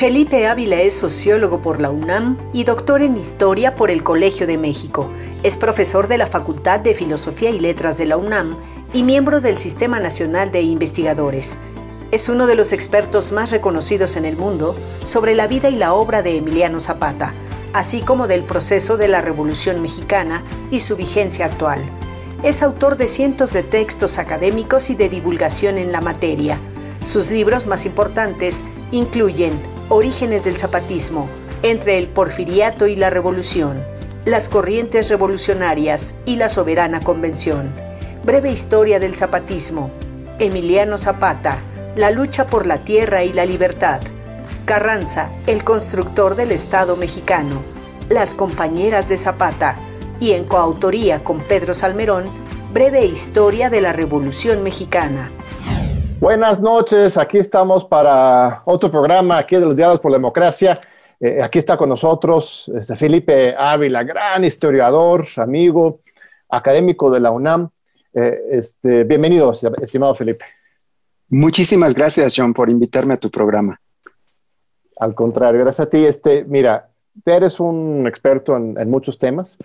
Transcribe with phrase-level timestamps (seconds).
[0.00, 4.56] Felipe Ávila es sociólogo por la UNAM y doctor en historia por el Colegio de
[4.56, 5.10] México.
[5.42, 8.56] Es profesor de la Facultad de Filosofía y Letras de la UNAM
[8.94, 11.58] y miembro del Sistema Nacional de Investigadores.
[12.12, 15.92] Es uno de los expertos más reconocidos en el mundo sobre la vida y la
[15.92, 17.34] obra de Emiliano Zapata,
[17.74, 21.82] así como del proceso de la Revolución Mexicana y su vigencia actual.
[22.42, 26.58] Es autor de cientos de textos académicos y de divulgación en la materia.
[27.04, 29.60] Sus libros más importantes incluyen
[29.92, 31.28] Orígenes del zapatismo,
[31.64, 33.82] entre el porfiriato y la revolución,
[34.24, 37.72] las corrientes revolucionarias y la soberana convención,
[38.24, 39.90] breve historia del zapatismo,
[40.38, 41.58] Emiliano Zapata,
[41.96, 44.00] la lucha por la tierra y la libertad,
[44.64, 47.60] Carranza, el constructor del Estado mexicano,
[48.08, 49.76] las compañeras de Zapata,
[50.20, 52.30] y en coautoría con Pedro Salmerón,
[52.72, 55.32] breve historia de la Revolución Mexicana.
[56.20, 60.78] Buenas noches, aquí estamos para otro programa aquí de los Diálogos por la Democracia.
[61.18, 66.00] Eh, aquí está con nosotros este, Felipe Ávila, gran historiador, amigo,
[66.50, 67.70] académico de la UNAM.
[68.12, 69.50] Eh, este, bienvenido,
[69.80, 70.44] estimado Felipe.
[71.30, 73.80] Muchísimas gracias, John, por invitarme a tu programa.
[74.98, 76.04] Al contrario, gracias a ti.
[76.04, 76.90] Este, mira,
[77.24, 79.56] eres un experto en, muchos temas,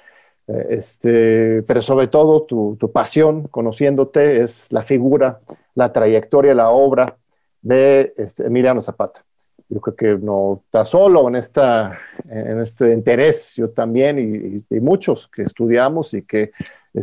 [0.47, 5.39] este, pero sobre todo tu, tu pasión, conociéndote, es la figura
[5.75, 7.17] la trayectoria, la obra
[7.61, 9.23] de este, Emiliano Zapata.
[9.67, 15.27] Yo creo que no está solo en, esta, en este interés, yo también y, muchos
[15.27, 16.52] que estudiamos y que,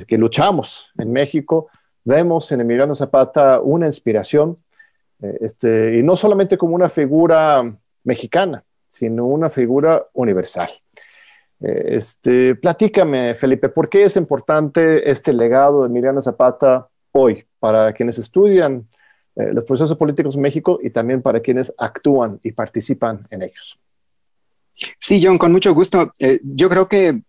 [0.06, 1.68] que luchamos en México,
[2.04, 4.58] vemos en Emiliano Zapata una inspiración,
[5.20, 10.70] eh, este, y no solamente como una figura mexicana, sino una figura universal.
[11.62, 17.92] Eh, este, platícame, Felipe, ¿por qué es importante este legado de Emiliano Zapata hoy para
[17.92, 18.88] quienes estudian
[19.34, 23.78] eh, los procesos políticos en México y también para quienes actúan y participan en ellos.
[24.98, 26.12] Sí, John, con mucho gusto.
[26.18, 27.22] Eh, yo creo que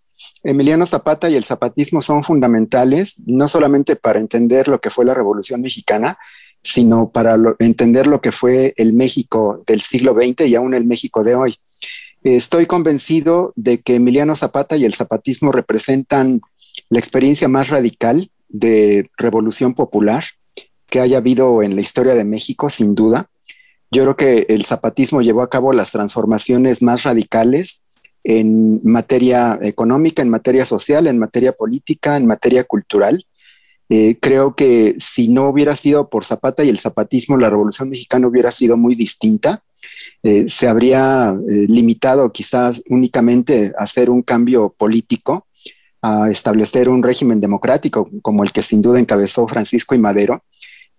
[0.43, 5.13] Emiliano Zapata y el zapatismo son fundamentales, no solamente para entender lo que fue la
[5.13, 6.17] Revolución Mexicana,
[6.61, 11.23] sino para entender lo que fue el México del siglo XX y aún el México
[11.23, 11.55] de hoy.
[12.23, 16.41] Estoy convencido de que Emiliano Zapata y el zapatismo representan
[16.89, 20.23] la experiencia más radical de revolución popular
[20.87, 23.29] que haya habido en la historia de México, sin duda.
[23.91, 27.81] Yo creo que el zapatismo llevó a cabo las transformaciones más radicales
[28.23, 33.25] en materia económica, en materia social, en materia política, en materia cultural.
[33.89, 38.27] Eh, creo que si no hubiera sido por Zapata y el zapatismo, la revolución mexicana
[38.27, 39.61] hubiera sido muy distinta.
[40.25, 45.47] Eh, se habría eh, limitado quizás únicamente a hacer un cambio político
[46.01, 50.43] a establecer un régimen democrático como el que sin duda encabezó Francisco y Madero,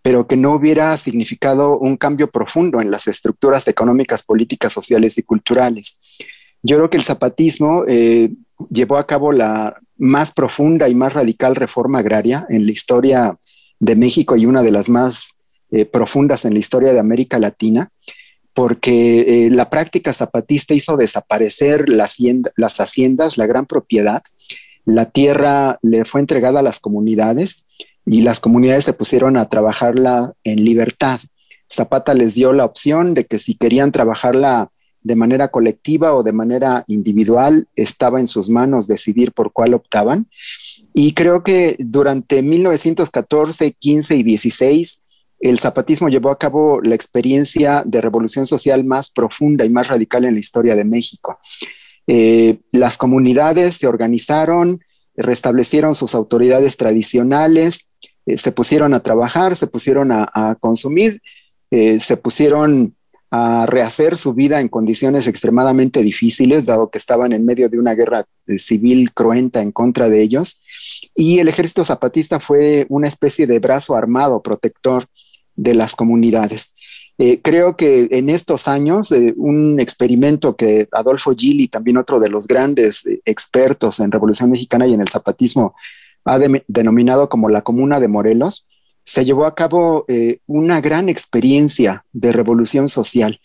[0.03, 5.23] pero que no hubiera significado un cambio profundo en las estructuras económicas, políticas, sociales y
[5.23, 5.99] culturales.
[6.63, 8.31] Yo creo que el zapatismo eh,
[8.71, 13.39] llevó a cabo la más profunda y más radical reforma agraria en la historia
[13.81, 15.31] de México y una de las más
[15.91, 17.91] profundas en la historia de América Latina,
[18.55, 24.23] porque eh, la práctica zapatista hizo desaparecer las haciendas, la gran propiedad,
[24.85, 27.67] la tierra le fue entregada a las comunidades
[28.07, 31.21] y las comunidades se pusieron a trabajarla en libertad.
[31.73, 34.71] Zapata les dio la opción de que si querían trabajarla
[35.03, 40.29] de manera colectiva o de manera individual, estaba en sus manos decidir por cuál optaban.
[40.95, 45.03] Y creo que durante 1914, 15 y 16,
[45.45, 50.25] el zapatismo llevó a cabo la experiencia de revolución social más profunda y más radical
[50.25, 51.39] en la historia de México.
[52.07, 54.81] Eh, las comunidades se organizaron,
[55.15, 57.89] restablecieron sus autoridades tradicionales,
[58.25, 61.21] eh, se pusieron a trabajar, se pusieron a, consumir,
[61.71, 62.97] eh, se pusieron
[63.31, 67.95] a rehacer su vida en condiciones extremadamente difíciles, dado que estaban en medio de una
[67.95, 68.25] guerra
[68.57, 70.63] civil cruenta en contra de ellos.
[71.15, 75.07] Y el ejército zapatista fue una especie de brazo armado protector
[75.57, 76.75] de las comunidades.
[77.17, 82.29] Eh, creo que en estos años, eh, un experimento que Adolfo Gili, también otro de
[82.29, 85.75] los grandes eh, expertos en Revolución Mexicana y en el zapatismo,
[86.25, 88.67] ha denominado como la Comuna de Morelos,
[89.05, 90.07] se llevó a cabo
[90.47, 93.41] una gran experiencia de revolución social.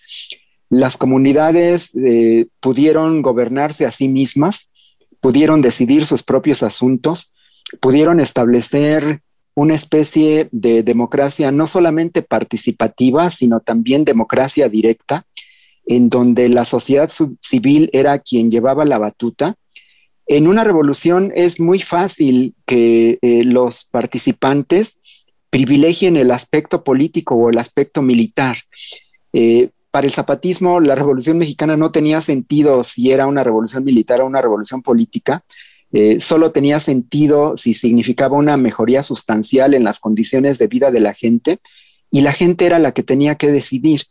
[0.70, 1.92] Las comunidades
[2.62, 4.70] pudieron gobernarse a sí mismas,
[5.20, 7.34] pudieron decidir sus propios asuntos,
[7.82, 9.22] pudieron establecer
[9.60, 15.26] una especie de democracia no solamente participativa, sino también democracia directa,
[15.86, 17.12] en donde la sociedad
[17.42, 19.56] civil era quien llevaba la batuta.
[20.28, 25.00] En una revolución es muy fácil que eh, los participantes
[25.50, 28.56] privilegien el aspecto político o el aspecto militar.
[29.34, 34.22] Eh, para el zapatismo la revolución mexicana no tenía sentido si era una revolución militar
[34.22, 35.44] o una revolución política,
[35.92, 41.00] eh, solo tenía sentido si significaba una mejoría sustancial en las condiciones de vida de
[41.00, 41.60] la gente
[42.12, 44.02] y la gente era la que tenía que decidir.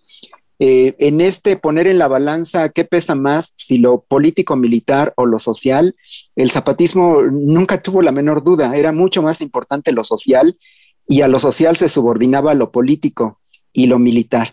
[0.61, 5.25] Eh, en este poner en la balanza qué pesa más, si lo político militar o
[5.25, 5.95] lo social,
[6.35, 10.59] el zapatismo nunca tuvo la menor duda, era mucho más importante lo social
[11.07, 13.41] y a lo social se subordinaba lo político
[13.73, 14.53] y lo militar.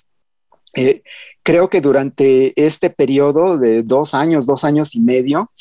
[0.76, 1.02] Eh,
[1.42, 5.52] creo que durante este periodo de dos años, dos años y medio,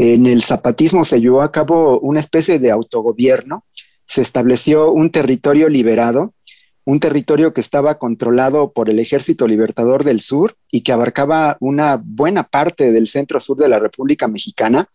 [0.00, 3.64] en el zapatismo se llevó a cabo una especie de autogobierno,
[4.06, 6.32] se estableció un territorio liberado,
[6.84, 12.00] un territorio que estaba controlado por el Ejército Libertador del Sur y que abarcaba una
[12.02, 14.88] buena parte del centro sur de la República Mexicana,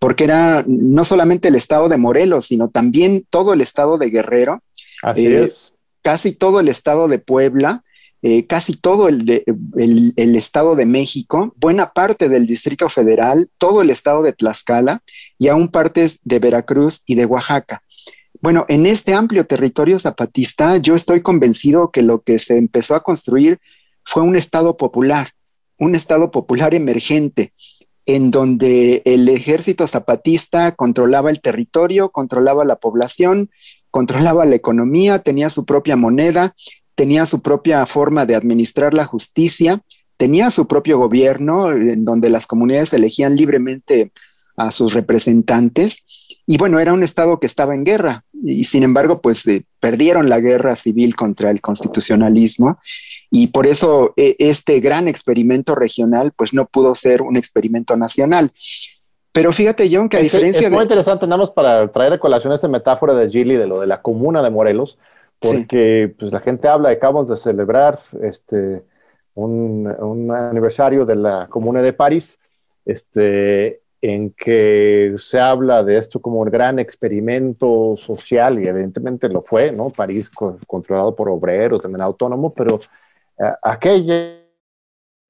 [0.00, 4.62] porque era no solamente el estado de Morelos, sino también todo el estado de Guerrero.
[5.02, 5.72] Así eh, es.
[6.02, 7.84] Casi todo el estado de Puebla,
[8.22, 9.44] eh, casi todo el,
[9.76, 15.02] el, Estado de México, buena parte del Distrito Federal, todo el Estado de Tlaxcala
[15.38, 17.82] y aún partes de Veracruz y de Oaxaca.
[18.42, 23.02] Bueno, en este amplio territorio zapatista, yo estoy convencido que lo que se empezó a
[23.02, 23.58] construir
[24.04, 25.30] fue un Estado popular,
[25.78, 27.54] un Estado popular emergente,
[28.04, 33.50] en donde el ejército zapatista controlaba el territorio, controlaba la población,
[33.90, 36.54] controlaba la economía, tenía su propia moneda
[37.00, 39.80] tenía su propia forma de administrar la justicia,
[40.18, 44.12] tenía su propio gobierno en donde las comunidades elegían libremente
[44.54, 46.04] a sus representantes
[46.46, 50.28] y bueno, era un estado que estaba en guerra y sin embargo pues eh, perdieron
[50.28, 52.78] la guerra civil contra el constitucionalismo
[53.30, 58.52] y por eso e, este gran experimento regional pues no pudo ser un experimento nacional.
[59.32, 62.52] Pero fíjate, John, que a diferencia es muy interesante, nada más para traer a colación
[62.52, 64.98] esta metáfora de Gili, de lo de la comuna de Morelos,
[65.40, 68.84] porque pues, la gente habla, acabamos de celebrar este,
[69.34, 72.38] un, un, aniversario de la Comuna de París,
[72.84, 79.42] este, en que se habla de esto como un gran experimento social, y evidentemente lo
[79.42, 79.90] fue, ¿no?
[79.90, 84.36] París controlado por obreros, también autónomo, pero uh, aquella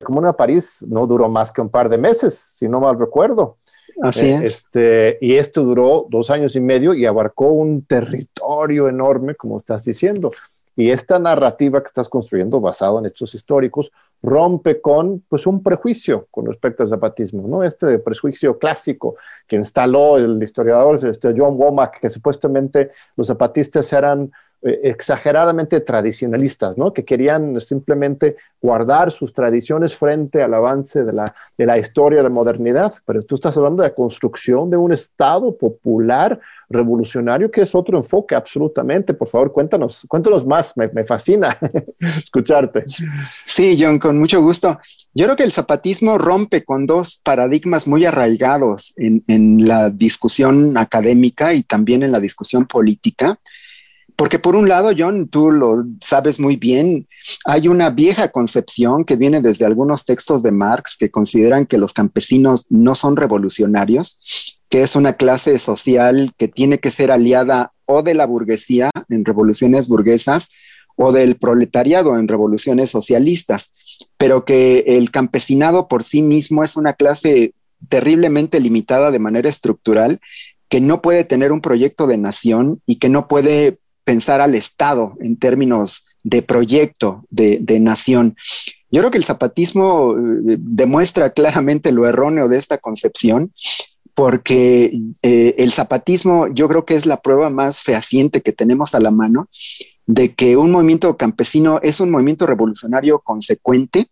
[0.03, 3.59] Comuna de París no duró más que un par de meses, si no mal recuerdo.
[4.03, 4.43] Así es.
[4.43, 9.85] Este, y esto duró dos años y medio y abarcó un territorio enorme, como estás
[9.85, 10.33] diciendo.
[10.77, 13.93] Y esta narrativa que estás construyendo, basado en hechos históricos,
[14.23, 17.65] rompe con pues, un prejuicio con respecto al zapatismo, ¿no?
[17.65, 19.17] Este prejuicio clásico
[19.47, 24.29] que instaló el historiador este John Womack, que supuestamente los zapatistas eran eh,
[24.63, 26.93] exageradamente tradicionalistas, ¿no?
[26.93, 32.25] que querían simplemente guardar sus tradiciones frente al avance de la, de la historia de
[32.25, 32.93] la modernidad.
[33.07, 37.97] Pero tú estás hablando de la construcción de un Estado popular revolucionario, que es otro
[37.97, 39.15] enfoque absolutamente.
[39.15, 41.59] Por favor, cuéntanos, cuéntanos más, me, me fascina
[41.99, 42.85] escucharte.
[43.45, 44.79] Sí, John, con mucho gusto.
[45.15, 50.77] Yo creo que el zapatismo rompe con dos paradigmas muy arraigados en, en la discusión
[50.77, 53.39] académica y también en la discusión política.
[54.21, 57.09] Porque por un lado, John, tú lo sabes muy bien,
[57.47, 61.95] hay una vieja concepción que viene desde algunos textos de Marx que consideran que los
[61.95, 68.03] campesinos no son revolucionarios, que es una clase social que tiene que ser aliada o
[68.03, 70.51] de la burguesía en revoluciones burguesas
[70.97, 73.73] o del proletariado en revoluciones socialistas,
[74.19, 77.55] pero que el campesinado por sí mismo es una clase
[77.89, 80.21] terriblemente limitada de manera estructural
[80.71, 85.15] que no puede tener un proyecto de nación y que no puede pensar al Estado
[85.21, 88.37] en términos de proyecto de, nación.
[88.91, 93.53] Yo creo que el zapatismo eh, demuestra claramente lo erróneo de esta concepción,
[94.15, 94.93] porque
[95.23, 99.11] eh, el zapatismo yo creo que es la prueba más fehaciente que tenemos a la
[99.11, 99.49] mano
[100.07, 104.09] de que un movimiento campesino es un movimiento revolucionario consecuente,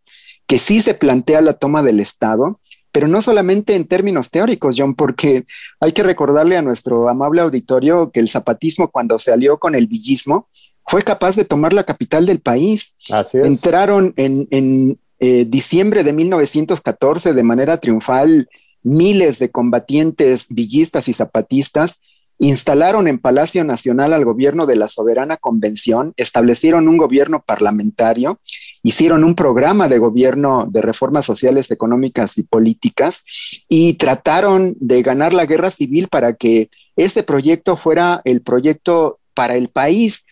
[0.47, 2.61] que sí se plantea la toma del Estado,
[2.93, 5.45] pero no solamente en términos teóricos, John, porque
[5.81, 9.87] hay que recordarle a nuestro amable auditorio que el zapatismo cuando se alió con el
[9.87, 10.49] villismo
[10.87, 12.95] fue capaz de tomar la capital del país.
[13.11, 13.47] Así es.
[13.47, 18.49] Entraron en, eh, diciembre de 1914 de manera triunfal
[18.83, 21.99] miles de combatientes villistas y zapatistas
[22.39, 28.41] instalaron en Palacio Nacional al gobierno de la Soberana Convención, establecieron un gobierno parlamentario,
[28.83, 33.23] hicieron un programa de gobierno de reformas sociales, económicas y políticas
[33.69, 39.57] y trataron de ganar la guerra civil para que ese proyecto fuera el proyecto para
[39.57, 40.25] el país.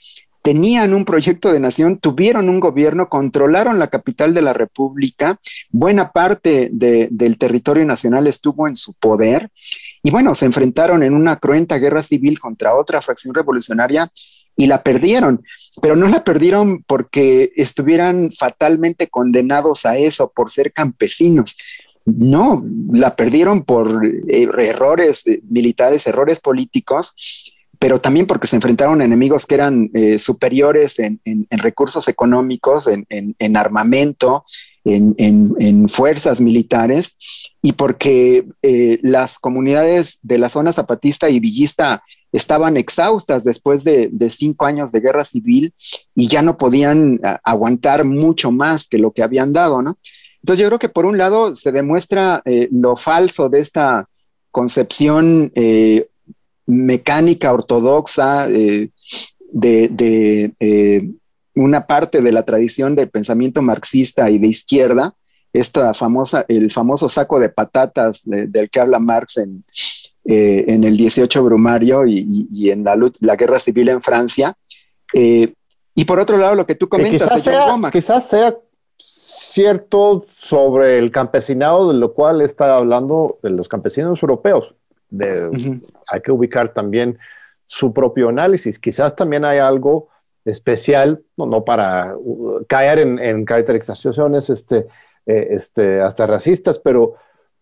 [0.43, 6.13] Tenían un proyecto de nación, tuvieron un gobierno, controlaron la capital de la República, buena
[6.13, 9.51] parte del territorio nacional estuvo en su poder
[10.05, 14.09] y bueno, se enfrentaron en una cruenta guerra civil contra otra fracción revolucionaria
[14.57, 15.45] y la perdieron,
[15.83, 21.57] pero no la perdieron porque estuvieran fatalmente condenados a eso por ser campesinos.
[22.07, 27.15] No, la perdieron por eh, errores militares, errores políticos,
[27.79, 31.21] pero también porque se enfrentaron a enemigos que eran eh, superiores en,
[31.51, 34.45] recursos económicos, en, armamento,
[34.85, 37.17] en, fuerzas militares,
[37.61, 42.03] y porque eh, las comunidades de la zona zapatista y villista
[42.37, 45.73] estaban exhaustas después de, cinco años de guerra civil
[46.15, 49.81] y ya no podían aguantar mucho más que lo que habían dado.
[49.81, 54.09] Entonces yo creo que por un lado se demuestra eh, lo falso de esta
[54.51, 56.09] concepción eh,
[56.67, 58.91] mecánica ortodoxa eh,
[59.51, 60.55] de,
[61.55, 65.15] una parte de la tradición del pensamiento marxista y de izquierda,
[65.55, 69.65] esta famosa, el famoso saco de patatas del que habla Marx en,
[70.29, 74.57] eh, en el 18 Brumario y, en la, la, guerra civil en Francia.
[75.15, 75.53] Eh,
[75.95, 78.57] y por otro lado, lo que tú comentas quizás, sea, quizás sea
[78.99, 84.75] cierto sobre el campesinado, de lo cual está hablando de los campesinos europeos.
[86.09, 87.19] Hay que ubicar también
[87.67, 88.79] su propio análisis.
[88.79, 90.09] Quizás también hay algo
[90.45, 94.87] especial, no, para uh, caer en, caracterizaciones este,
[95.27, 97.15] eh, este, hasta racistas, pero,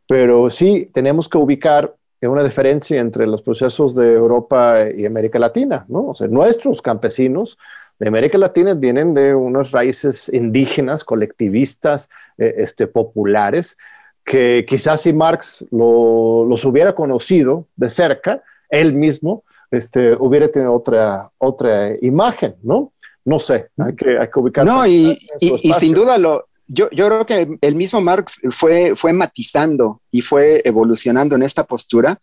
[0.09, 1.95] pero sí tenemos que ubicar
[2.29, 6.09] una diferencia entre los procesos de Europa y América Latina, ¿no?
[6.09, 7.59] O sea, nuestros campesinos
[7.99, 13.77] de América Latina vienen de unas raíces indígenas, colectivistas, eh, este, populares,
[14.25, 21.31] que quizás si Marx los hubiera conocido de cerca, él mismo este, hubiera tenido otra,
[21.39, 22.93] otra imagen, ¿no?
[23.25, 24.67] No sé, hay que, hay que ubicar.
[24.67, 29.13] No, y, y, y sin duda lo, yo, creo que el mismo Marx fue, fue
[29.13, 32.19] matizando y fue evolucionando en esta postura,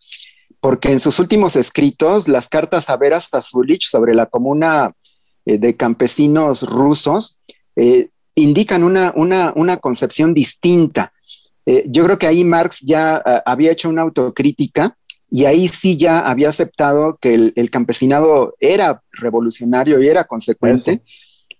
[0.60, 4.92] porque en sus últimos escritos, las cartas a Veras Zulich sobre la comuna
[5.44, 7.38] eh, de campesinos rusos
[7.76, 11.12] eh, indican una, una, concepción distinta.
[11.66, 14.96] Eh, yo creo que ahí Marx ya había hecho una autocrítica
[15.30, 21.02] y ahí sí ya había aceptado que el, campesinado era revolucionario y era consecuente.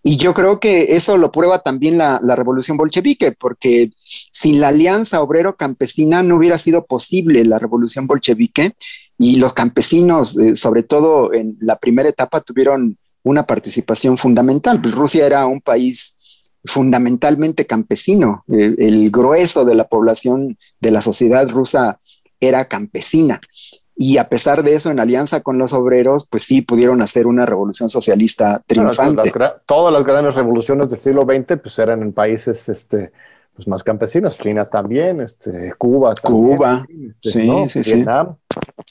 [0.03, 5.23] Y yo creo que eso lo prueba también la, revolución bolchevique, porque sin la alianza
[5.23, 8.75] obrero-campesina no hubiera sido posible la revolución bolchevique
[9.17, 14.81] y los campesinos, eh, sobre todo en la primera etapa, tuvieron una participación fundamental.
[14.83, 16.17] Pues Rusia era un país
[16.65, 22.01] fundamentalmente campesino, eh, el grueso de la población de la sociedad rusa
[22.41, 23.41] era campesina
[23.95, 27.45] y a pesar de eso, en alianza con los obreros, pues sí pudieron hacer una
[27.45, 29.33] revolución socialista triunfante.
[29.67, 33.13] todas las grandes revoluciones del siglo XX pues eran en países este,
[33.55, 36.57] pues más campesinos, China también, este, Cuba también.
[36.57, 38.37] Cuba, este, sí, sí, Vietnam,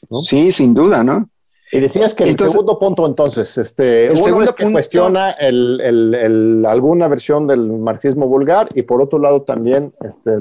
[0.10, 0.24] sí.
[0.24, 1.28] Sí, sin duda, ¿no?
[1.74, 6.66] Y decías que el segundo punto entonces, este, el segundo es que cuestiona el, el,
[6.66, 10.32] alguna versión del marxismo vulgar y por otro lado también este,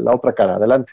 [0.00, 0.56] la otra cara.
[0.56, 0.92] Adelante.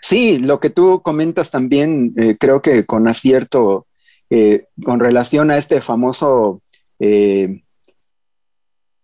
[0.00, 3.86] Sí, lo que tú comentas también, eh, creo que con acierto,
[4.30, 6.60] eh, con relación a este famoso
[6.98, 7.62] eh,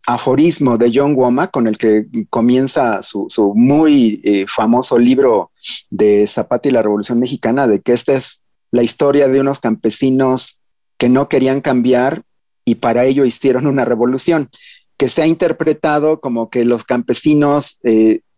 [0.06, 5.50] aforismo de John Womack, con el que comienza su, muy famoso libro
[5.90, 10.60] de Zapata y la Revolución Mexicana, de que esta es la historia de unos campesinos
[10.96, 12.22] que no querían cambiar
[12.64, 14.48] y para ello hicieron una revolución,
[14.96, 17.78] que se ha interpretado como que los campesinos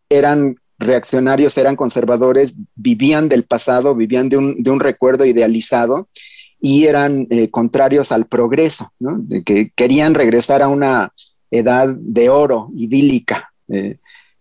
[0.08, 6.08] eran reaccionarios eran conservadores, vivían del pasado, vivían de un, recuerdo idealizado
[6.60, 11.12] y eran eh, contrarios al progreso, de que querían regresar a una
[11.50, 13.99] edad de oro idílica eh,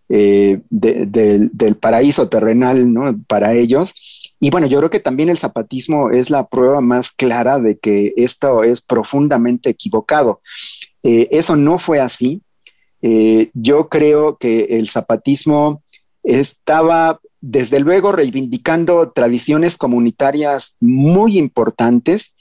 [0.08, 4.32] eh, del paraíso terrenal para ellos.
[4.40, 8.14] Y bueno, yo creo que también el zapatismo es la prueba más clara de que
[8.16, 10.40] esto es profundamente equivocado.
[11.02, 12.42] eso no fue así.
[13.54, 15.82] yo creo que el zapatismo
[16.22, 22.34] estaba desde luego reivindicando tradiciones comunitarias muy importantes,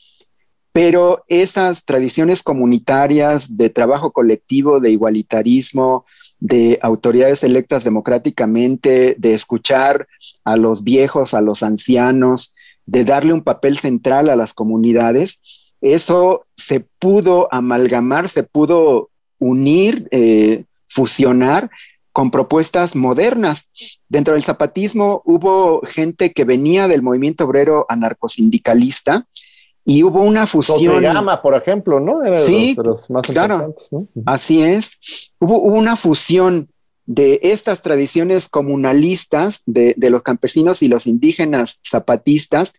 [0.71, 6.05] pero esas tradiciones comunitarias de trabajo colectivo, de igualitarismo,
[6.39, 10.07] de autoridades electas democráticamente, de escuchar
[10.43, 12.53] a los viejos, a los ancianos,
[12.85, 15.41] de darle un papel central a las comunidades,
[15.81, 21.69] eso se pudo amalgamar, se pudo unir, eh, fusionar
[22.19, 23.69] con propuestas modernas.
[24.09, 29.25] Dentro del zapatismo hubo gente que venía del movimiento obrero anarcosindicalista
[29.85, 31.01] y hubo una fusión.
[31.01, 32.19] Gama, por ejemplo, ¿no?
[32.35, 32.75] sí,
[33.21, 33.73] claro.
[34.25, 34.99] Así es.
[35.39, 36.67] Hubo, una fusión
[37.05, 42.73] de estas tradiciones comunalistas de, los campesinos y los indígenas zapatistas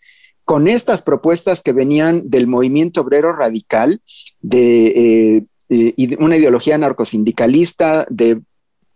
[0.44, 4.02] con estas propuestas que venían del movimiento obrero radical,
[4.42, 8.42] de eh, una ideología narcosindicalista, de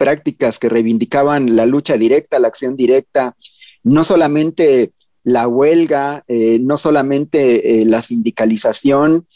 [0.05, 3.37] prácticas que reivindicaban la lucha directa, la acción directa,
[3.83, 4.93] no solamente
[5.23, 9.27] la huelga, eh, no solamente eh, la sindicalización,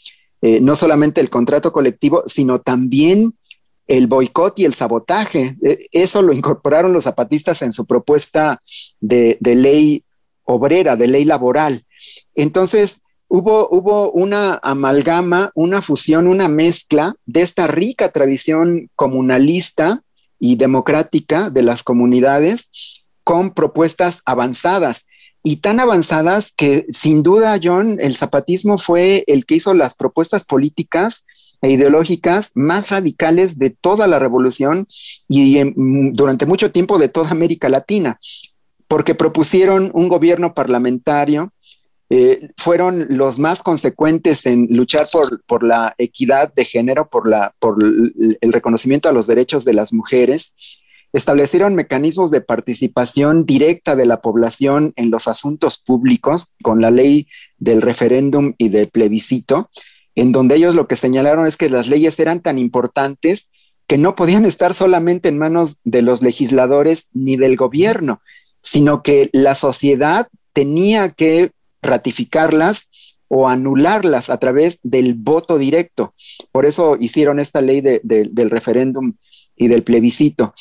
[0.41, 3.33] no solamente el contrato colectivo, sino también
[3.87, 5.57] el boicot y el sabotaje.
[5.91, 8.61] eso lo incorporaron los zapatistas en su propuesta
[9.01, 10.03] de, de ley
[10.45, 11.83] obrera, de ley laboral.
[12.35, 20.03] Entonces, hubo, hubo una amalgama, una fusión, una mezcla de esta rica tradición comunalista
[20.39, 22.69] y democrática de las comunidades
[23.23, 25.05] con propuestas avanzadas.
[25.43, 30.43] Y tan avanzadas que sin duda, John, el zapatismo fue el que hizo las propuestas
[30.43, 31.25] políticas
[31.61, 34.87] e ideológicas más radicales de toda la revolución
[35.27, 35.61] y
[36.13, 38.19] durante mucho tiempo de toda América Latina,
[38.87, 41.53] porque propusieron un gobierno parlamentario
[42.09, 45.07] eh, fueron los más consecuentes en luchar
[45.45, 50.53] por, la equidad de género, por, por el reconocimiento a los derechos de las mujeres,
[51.13, 57.27] establecieron mecanismos de participación directa de la población en los asuntos públicos con la ley
[57.57, 59.69] del referéndum y del plebiscito,
[60.15, 63.49] en donde ellos lo que señalaron es que las leyes eran tan importantes
[63.87, 68.21] que no podían estar solamente en manos de los legisladores ni del gobierno,
[68.61, 72.89] sino que la sociedad tenía que ratificarlas
[73.29, 76.13] o anularlas a través del voto directo.
[76.51, 79.13] Por eso hicieron esta ley del referéndum
[79.55, 80.53] y del plebiscito.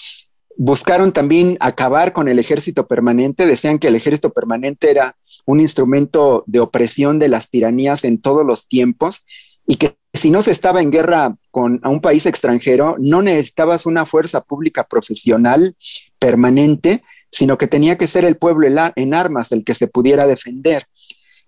[0.56, 6.44] Buscaron también acabar con el ejército permanente, decían que el ejército permanente era un instrumento
[6.46, 9.24] de opresión de las tiranías en todos los tiempos
[9.66, 13.86] y que si no se estaba en guerra con a un país extranjero, no necesitabas
[13.86, 15.76] una fuerza pública profesional
[16.18, 20.86] permanente, sino que tenía que ser el pueblo en armas el que se pudiera defender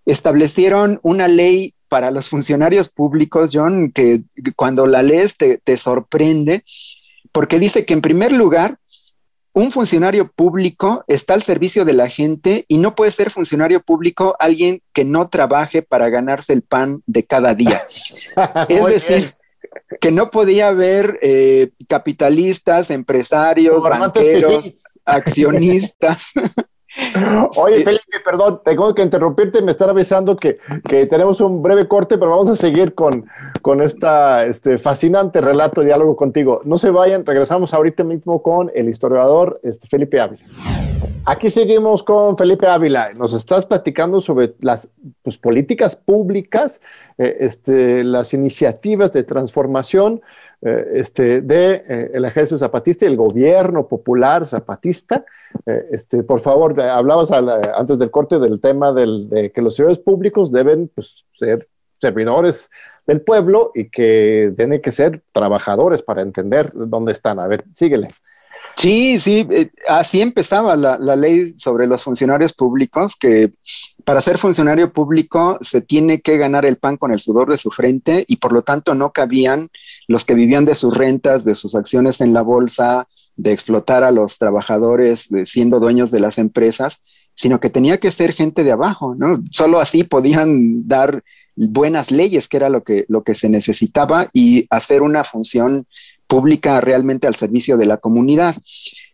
[0.07, 4.23] establecieron una ley para los funcionarios públicos, John, que
[4.55, 6.65] cuando la lees te, sorprende,
[7.33, 8.79] porque dice que en primer lugar,
[9.53, 14.37] un funcionario público está al servicio de la gente y no puede ser funcionario público
[14.39, 17.85] alguien que no trabaje para ganarse el pan de cada día.
[18.69, 19.35] es decir,
[20.01, 26.29] que no podía haber eh, capitalistas, empresarios, banqueros, accionistas.
[27.57, 30.59] Oye, Felipe, perdón, tengo que interrumpirte, me están avisando que,
[31.09, 33.27] tenemos un breve corte, pero vamos a seguir con,
[33.63, 36.63] con esta este, fascinante relato, diálogo contigo.
[36.65, 40.43] No se vayan, regresamos ahorita mismo con el historiador este, Felipe Ávila.
[41.27, 43.13] Aquí seguimos con Felipe Ávila.
[43.15, 44.89] Nos estás platicando sobre las
[45.23, 46.81] pues, políticas públicas,
[47.19, 50.23] eh, este, las iniciativas de transformación
[50.63, 55.25] eh, este, de, eh, el ejército zapatista y el gobierno popular zapatista.
[55.65, 60.53] Eh, este, por favor, hablabas antes del corte del tema de que los servidores públicos
[60.53, 61.67] deben pues, ser
[61.99, 62.71] servidores
[63.07, 67.39] del pueblo y que tienen que ser trabajadores para entender dónde están.
[67.39, 68.09] A ver, síguele.
[68.77, 69.47] Sí, sí,
[69.89, 73.53] así empezaba la, la, ley sobre los funcionarios públicos, que
[74.05, 77.71] para ser funcionario público se tiene que ganar el pan con el sudor de su
[77.71, 79.69] frente y por lo tanto no cabían
[80.09, 83.07] los que vivían de sus rentas, de sus acciones en la bolsa,
[83.37, 87.03] de explotar a los trabajadores de, siendo dueños de las empresas,
[87.35, 89.43] sino que tenía que ser gente de abajo, ¿no?
[89.51, 91.23] Solo así podían dar
[91.57, 95.87] buenas leyes, que era lo que, lo que se necesitaba, y hacer una función
[96.31, 98.55] pública realmente al servicio de la comunidad.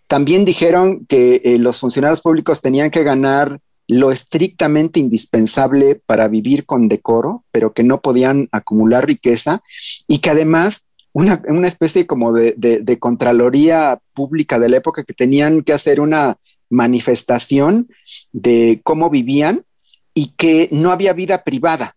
[0.07, 6.67] También dijeron que eh, los funcionarios públicos tenían que ganar lo estrictamente indispensable para vivir
[6.67, 9.63] con decoro, pero que no podían acumular riqueza
[10.07, 15.63] y que además una, especie como de, de, contraloría pública de la época que tenían
[15.63, 16.37] que hacer una
[16.69, 17.89] manifestación
[18.33, 19.65] de cómo vivían
[20.13, 21.97] y que no había vida privada,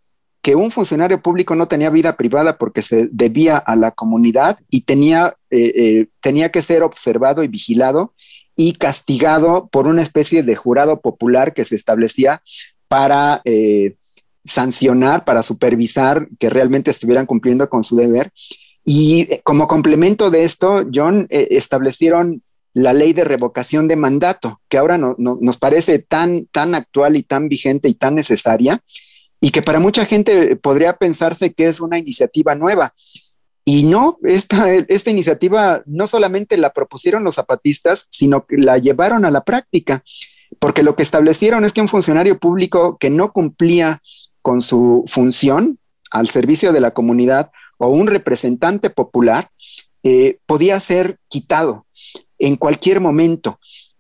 [0.50, 4.82] que un funcionario público no tenía vida privada porque se debía a la comunidad y
[4.82, 8.16] tenía, eh, eh, tenía que ser observado y vigilado
[8.56, 12.42] y castigado por una especie de jurado popular que se establecía
[12.88, 13.98] para eh,
[14.44, 18.32] sancionar, para supervisar que realmente estuvieran cumpliendo con su deber.
[18.84, 22.42] Y como complemento de esto, John, establecieron
[22.74, 27.50] la ley de revocación de mandato, que ahora nos parece tan, tan actual y tan
[27.50, 28.82] vigente y tan necesaria,
[29.42, 32.94] y que para mucha gente podría pensarse que es una iniciativa nueva.
[33.66, 39.26] Y no, esta, esta iniciativa no solamente la propusieron los zapatistas, sino que la llevaron
[39.26, 40.04] a la práctica,
[40.60, 44.02] porque lo que establecieron es que un funcionario público que no cumplía
[44.42, 45.80] con su función
[46.12, 49.50] al servicio de la comunidad o un representante popular
[50.04, 51.86] eh, podía ser quitado
[52.40, 53.60] en cualquier momento.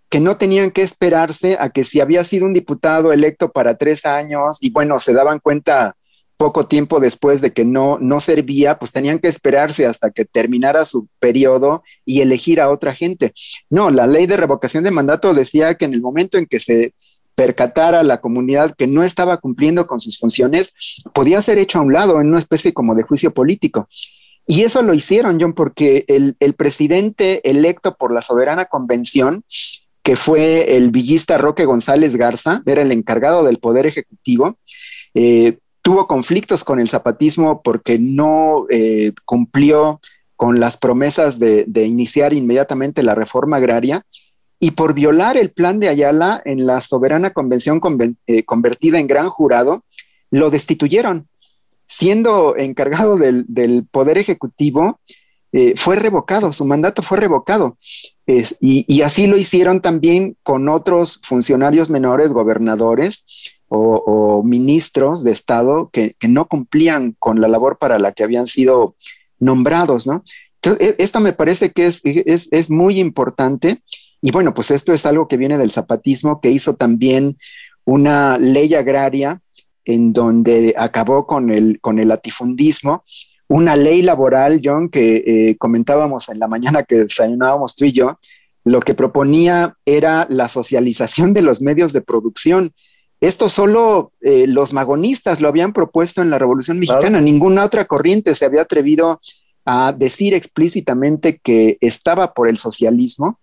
[0.09, 4.05] Que no tenían que esperarse a que si había sido un diputado electo para tres
[4.05, 5.95] años y bueno, se daban cuenta
[6.37, 10.85] poco tiempo después de que no, no servía, pues tenían que esperarse hasta que terminara
[10.85, 13.33] su periodo y elegir a otra gente.
[13.69, 16.93] No, la ley de revocación de mandato decía que en el momento en que se
[17.35, 20.73] percatara la comunidad que no estaba cumpliendo con sus funciones,
[21.13, 23.87] podía ser hecho a un lado en una especie como de juicio político.
[24.45, 29.43] Y eso lo hicieron, John, porque el, presidente electo por la soberana convención,
[30.09, 34.57] que fue el villista Roque González Garza, era el encargado del Poder Ejecutivo,
[35.13, 40.01] eh, tuvo conflictos con el zapatismo porque no eh, cumplió
[40.35, 44.01] con las promesas de, iniciar inmediatamente la reforma agraria
[44.59, 47.79] y por violar el plan de Ayala en la soberana convención
[48.25, 49.83] eh, convertida en gran jurado,
[50.31, 51.27] lo destituyeron.
[51.85, 54.99] Siendo encargado del, Poder Ejecutivo,
[55.51, 57.77] eh, fue revocado, su mandato fue revocado.
[58.59, 63.25] y, así lo hicieron también con otros funcionarios menores, gobernadores
[63.67, 68.95] o, ministros de Estado que, no cumplían con la labor para la que habían sido
[69.39, 70.23] nombrados, ¿no?
[70.61, 73.81] Entonces, e, esto me parece que es, es, es muy importante
[74.21, 77.37] y bueno, pues esto es algo que viene del zapatismo, que hizo también
[77.85, 79.41] una ley agraria
[79.85, 83.03] en donde acabó con el, con el latifundismo,
[83.49, 88.19] una ley laboral, John, que eh, comentábamos en la mañana que desayunábamos tú y yo,
[88.63, 92.73] lo que proponía era la socialización de los medios de producción.
[93.19, 98.35] Esto solo eh, los magonistas lo habían propuesto en la Revolución Mexicana, ninguna otra corriente
[98.35, 99.19] se había atrevido
[99.65, 103.39] a decir explícitamente que estaba por el socialismo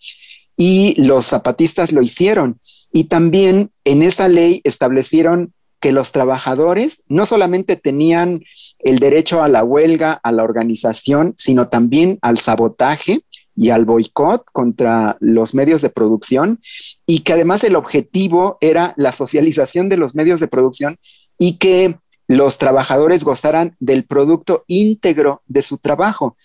[0.57, 2.61] y los zapatistas lo hicieron.
[2.93, 8.43] Y también en esa ley establecieron que los trabajadores no solamente tenían
[8.79, 13.23] el derecho a la huelga, a la organización, sino también al sabotaje
[13.57, 16.61] y al boicot contra los medios de producción
[17.07, 20.99] y que además el objetivo era la socialización de los medios de producción
[21.39, 26.37] y que los trabajadores gozaran del producto íntegro de su trabajo.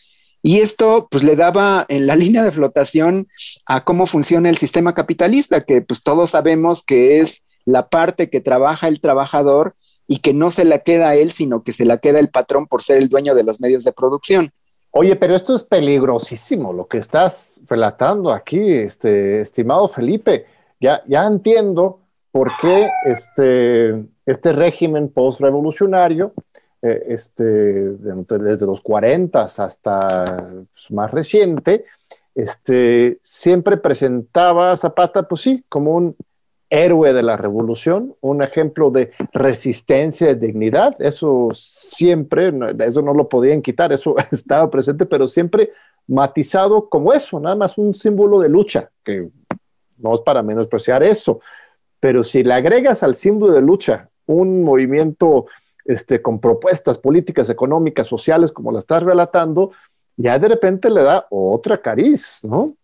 [0.44, 3.28] Y esto pues le daba en la línea de flotación
[3.66, 8.42] a cómo funciona el sistema capitalista, que pues todos sabemos que es la parte que
[8.42, 9.76] trabaja el trabajador
[10.08, 12.68] y que no se la queda a él, sino que se la queda el patrón
[12.68, 14.52] por ser el dueño de los medios de producción.
[14.92, 20.46] Oye, pero esto es peligrosísimo lo que estás relatando aquí, este, estimado Felipe.
[20.82, 26.34] Ya, ya entiendo por qué este, este régimen post-revolucionario
[26.82, 30.26] eh, este, desde los 40 hasta
[30.74, 31.86] pues, más reciente,
[32.34, 36.16] este, siempre presentaba a Zapata, pues sí, como un
[36.72, 40.96] héroe de la revolución, un ejemplo de resistencia y dignidad.
[41.00, 45.72] Eso siempre, eso no lo podían quitar, eso estaba presente, pero siempre
[46.08, 49.30] matizado como eso, nada más un símbolo de lucha, que
[49.98, 51.42] no es para menospreciar eso,
[52.00, 55.46] pero si le agregas al símbolo de lucha un movimiento
[55.86, 59.72] este, con propuestas políticas, económicas, sociales, como la estás relatando,
[60.16, 62.76] ya de repente le da otra cariz, ¿no?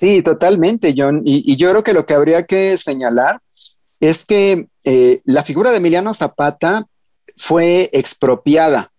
[0.00, 1.20] Sí, totalmente, John.
[1.26, 3.42] Y, yo creo que lo que habría que señalar
[4.00, 6.86] es que eh, la figura de Emiliano Zapata
[7.36, 8.92] fue expropiada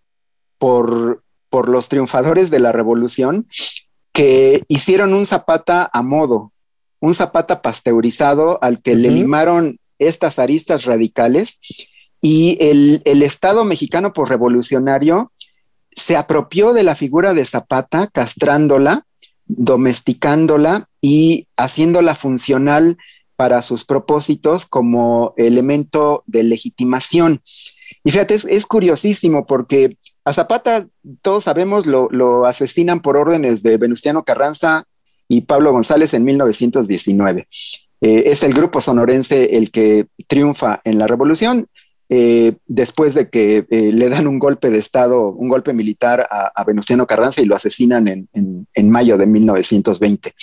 [0.60, 3.48] por, por los triunfadores de la revolución
[4.14, 6.54] que hicieron un Zapata a modo,
[7.00, 11.58] un Zapata pasteurizado al que le limaron estas aristas radicales
[12.22, 15.32] y el, Estado mexicano por revolucionario
[15.90, 19.08] se apropió de la figura de Zapata, castrándola,
[19.58, 22.98] domesticándola y haciéndola funcional
[23.36, 27.42] para sus propósitos como elemento de legitimación.
[28.04, 30.88] Y fíjate, es, curiosísimo porque a Zapata,
[31.22, 34.86] todos sabemos, lo, asesinan por órdenes de Venustiano Carranza
[35.28, 37.48] y Pablo González en 1919.
[38.02, 41.68] Eh, es el grupo sonorense el que triunfa en la revolución.
[42.14, 46.62] Eh, después de que eh, le dan un golpe de Estado, un golpe militar a,
[46.66, 50.34] Venustiano Carranza y lo asesinan en, mayo de 1920.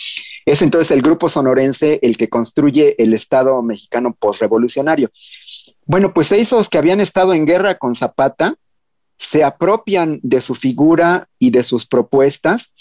[0.47, 5.11] Es entonces el grupo sonorense el que construye el Estado mexicano postrevolucionario.
[5.85, 8.55] Bueno, pues esos que habían estado en guerra con Zapata
[9.19, 12.73] se apropian de su figura y de sus propuestas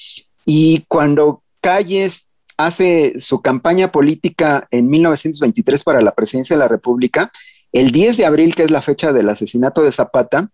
[0.46, 7.34] y cuando Calles hace su campaña política en 1923 para la presidencia de la República,
[7.72, 10.50] el 10 de abril, que es la fecha del asesinato de Zapata,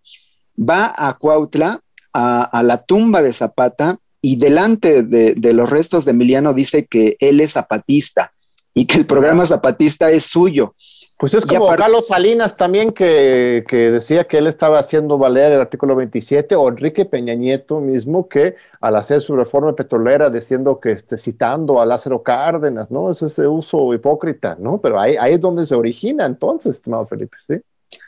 [0.58, 1.80] va a Cuautla,
[2.12, 7.40] a, la tumba de Zapata, y delante de, los restos de Emiliano dice que él
[7.40, 8.33] es zapatista
[8.74, 10.74] y que el programa zapatista es suyo.
[11.16, 15.94] Pues es como Carlos Salinas también que, decía que él estaba haciendo valer el artículo
[15.94, 21.16] 27, o Enrique Peña Nieto mismo que al hacer su reforma petrolera diciendo que esté
[21.16, 23.12] citando a Lázaro Cárdenas, ¿no?
[23.12, 24.78] Es ese uso hipócrita, ¿no?
[24.78, 27.54] Pero ahí, ahí es donde se origina entonces, estimado Felipe, ¿sí?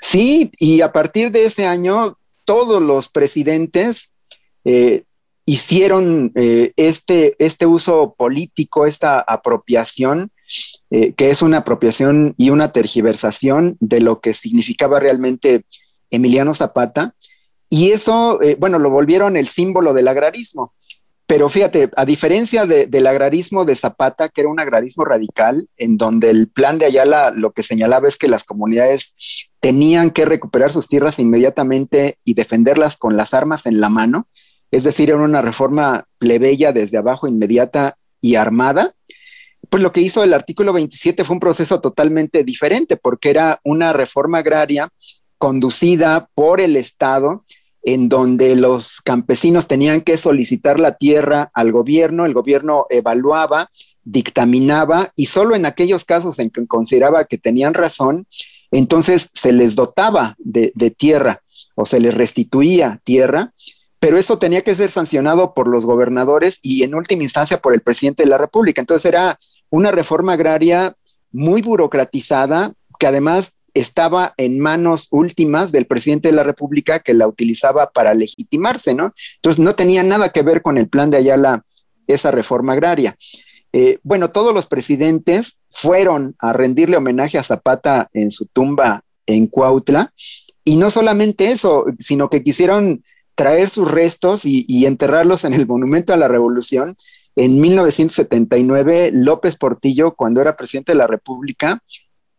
[0.00, 4.10] Sí, y a partir de ese año todos los presidentes
[4.64, 5.04] eh,
[5.46, 10.32] hicieron eh, este, este uso político, esta apropiación,
[10.90, 15.64] eh, que es una apropiación y una tergiversación de lo que significaba realmente
[16.10, 17.14] Emiliano Zapata.
[17.68, 20.72] Y eso, eh, bueno, lo volvieron el símbolo del agrarismo.
[21.26, 26.30] Pero fíjate, a diferencia del agrarismo de Zapata, que era un agrarismo radical, en donde
[26.30, 29.16] el plan de Ayala lo que señalaba es que las comunidades
[29.58, 34.28] tenían que recuperar sus tierras inmediatamente y defenderlas con las armas en la mano,
[34.70, 38.94] es decir, era una reforma plebeya desde abajo, inmediata y armada,
[39.68, 43.92] pues lo que hizo el artículo 27 fue un proceso totalmente diferente, porque era una
[43.92, 44.88] reforma agraria
[45.38, 47.44] conducida por el Estado,
[47.82, 53.70] en donde los campesinos tenían que solicitar la tierra al gobierno, el gobierno evaluaba,
[54.02, 58.26] dictaminaba y solo en aquellos casos en que consideraba que tenían razón,
[58.72, 61.42] entonces se les dotaba de, tierra
[61.76, 63.52] o se les restituía tierra
[63.98, 67.80] pero eso tenía que ser sancionado por los gobernadores y en última instancia por el
[67.80, 68.80] presidente de la República.
[68.80, 69.38] Entonces era
[69.70, 70.94] una reforma agraria
[71.32, 77.28] muy burocratizada que además estaba en manos últimas del presidente de la República que la
[77.28, 79.12] utilizaba para legitimarse, ¿no?
[79.36, 81.64] Entonces no tenía nada que ver con el plan de Ayala
[82.06, 83.16] esa reforma agraria.
[83.72, 89.46] Eh, bueno, todos los presidentes fueron a rendirle homenaje a Zapata en su tumba en
[89.46, 90.14] Cuautla
[90.64, 96.14] y no solamente eso, sino que quisieron traer sus restos y, enterrarlos en el Monumento
[96.14, 96.96] a la Revolución.
[97.36, 101.82] En 1979, López Portillo, cuando era presidente de la República,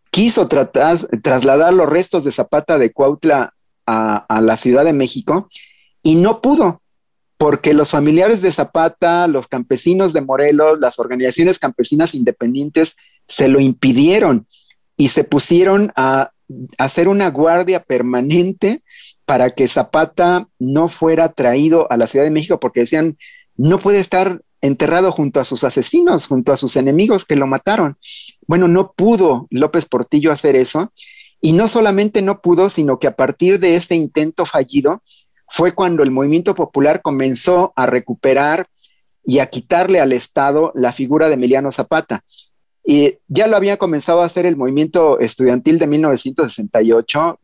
[0.09, 3.53] quiso trasladar los restos de Zapata de Cuautla
[3.85, 5.47] a, a la Ciudad de México
[6.01, 6.81] y no pudo,
[7.37, 12.95] porque los familiares de Zapata, los campesinos de Morelos, las organizaciones campesinas independientes
[13.27, 14.47] se lo impidieron
[14.95, 16.31] y se pusieron a
[16.77, 18.81] hacer una guardia permanente
[19.25, 23.17] para que Zapata no fuera traído a la Ciudad de México porque decían,
[23.55, 27.97] no puede estar enterrado junto a sus asesinos, junto a sus enemigos que lo mataron.
[28.47, 30.91] Bueno, no pudo López Portillo hacer eso
[31.41, 35.03] y no solamente no pudo, sino que a partir de este intento fallido
[35.49, 38.67] fue cuando el movimiento popular comenzó a recuperar
[39.25, 42.23] y a quitarle al Estado la figura de Emiliano Zapata.
[42.83, 47.39] Y ya lo había comenzado a hacer el movimiento estudiantil de 1968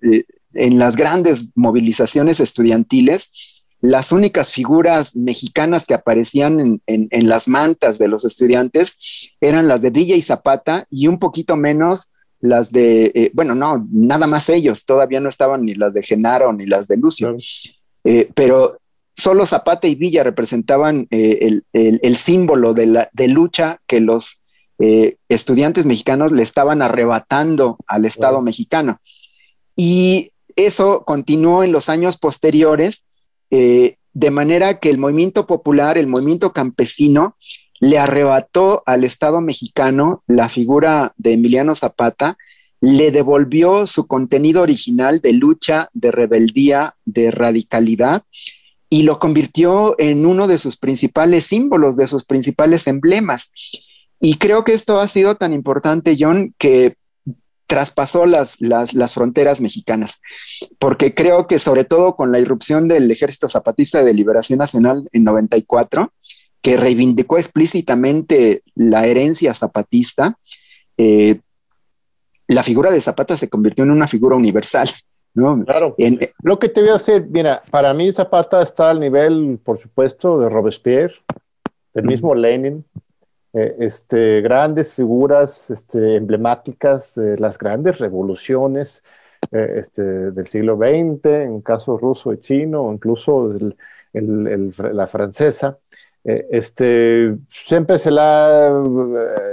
[0.54, 8.08] en las grandes movilizaciones estudiantiles, las únicas figuras mexicanas que aparecían en, las mantas de
[8.08, 13.32] los estudiantes eran las de Villa y Zapata y un poquito menos las de, eh,
[13.34, 16.96] bueno, no, nada más ellos, todavía no estaban ni las de Genaro ni las de
[16.96, 17.36] Lucio,
[18.06, 18.80] eh, pero
[19.18, 24.40] solo Zapata y Villa representaban eh, el, símbolo de, la, de lucha que los
[25.28, 29.02] estudiantes mexicanos le estaban arrebatando al Estado mexicano.
[29.76, 33.04] Y eso continuó en los años posteriores,
[33.56, 37.38] eh, de manera que el movimiento popular, el movimiento campesino,
[37.80, 42.36] le arrebató al Estado mexicano la figura de Emiliano Zapata,
[42.82, 48.24] le devolvió su contenido original de lucha, de rebeldía, de radicalidad
[48.90, 53.52] y lo convirtió en uno de sus principales símbolos, de sus principales emblemas.
[54.20, 56.96] Y creo que esto ha sido tan importante, John, que
[57.68, 60.22] traspasó las, las, fronteras mexicanas,
[60.80, 65.24] porque creo que sobre todo con la irrupción del Ejército Zapatista de Liberación Nacional en
[65.24, 66.12] 94,
[66.62, 70.38] que reivindicó explícitamente la herencia zapatista,
[70.98, 71.40] eh,
[72.48, 74.90] la figura de Zapata se convirtió en una figura universal.
[75.34, 75.64] ¿no?
[75.66, 75.96] Claro.
[76.44, 80.40] Lo que te voy a decir, mira, para mí Zapata está al nivel, por supuesto,
[80.40, 81.16] de Robespierre,
[81.94, 82.86] del mismo Lenin,
[83.54, 89.04] eh, este, grandes figuras este, emblemáticas de las grandes revoluciones
[89.52, 93.54] eh, este, del siglo XX, en caso ruso y chino, incluso
[94.14, 95.78] la francesa.
[96.26, 98.84] Eh, este, siempre se la ha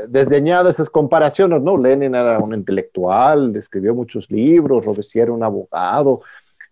[0.06, 1.76] desdeñado esas comparaciones, ¿no?
[1.76, 6.22] Lenin era un intelectual, escribió muchos libros, Robespierre un abogado,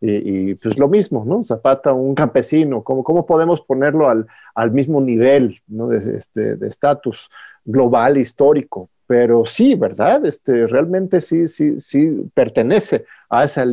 [0.01, 1.45] y, pues lo mismo, ¿no?
[1.45, 5.89] Zapata, un campesino, ¿cómo, cómo podemos ponerlo al, al mismo nivel ¿no?
[5.89, 7.31] de este, estatus
[7.65, 8.89] global histórico?
[9.07, 10.25] Pero sí, ¿verdad?
[10.27, 13.65] Este, realmente sí, sí, sí pertenece a esa,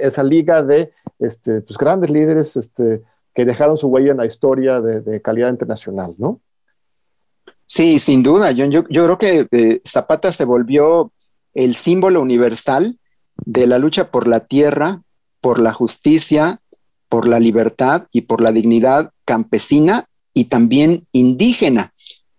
[0.00, 3.02] esa liga de este, pues, grandes líderes este,
[3.34, 6.40] que dejaron su huella en la historia de, de calidad internacional, ¿no?
[7.66, 8.50] Sí, sin duda.
[8.52, 11.10] Yo, yo, creo que eh, Zapata se volvió
[11.54, 12.98] el símbolo universal
[13.46, 15.00] de la lucha por la tierra,
[15.42, 16.60] por la justicia,
[17.10, 21.92] por la libertad y por la dignidad campesina y también indígena.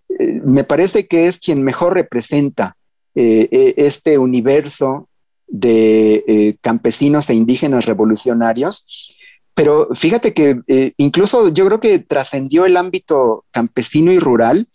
[0.09, 2.75] Eh, me parece que es quien mejor representa
[3.13, 5.07] eh, este universo
[5.47, 9.15] de campesinos e indígenas revolucionarios.
[9.53, 10.61] Pero fíjate que
[10.97, 14.67] incluso yo creo que trascendió el ámbito campesino y rural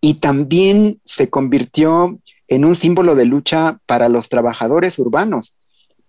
[0.00, 2.18] y también se convirtió
[2.48, 5.56] en un símbolo de lucha para los trabajadores urbanos,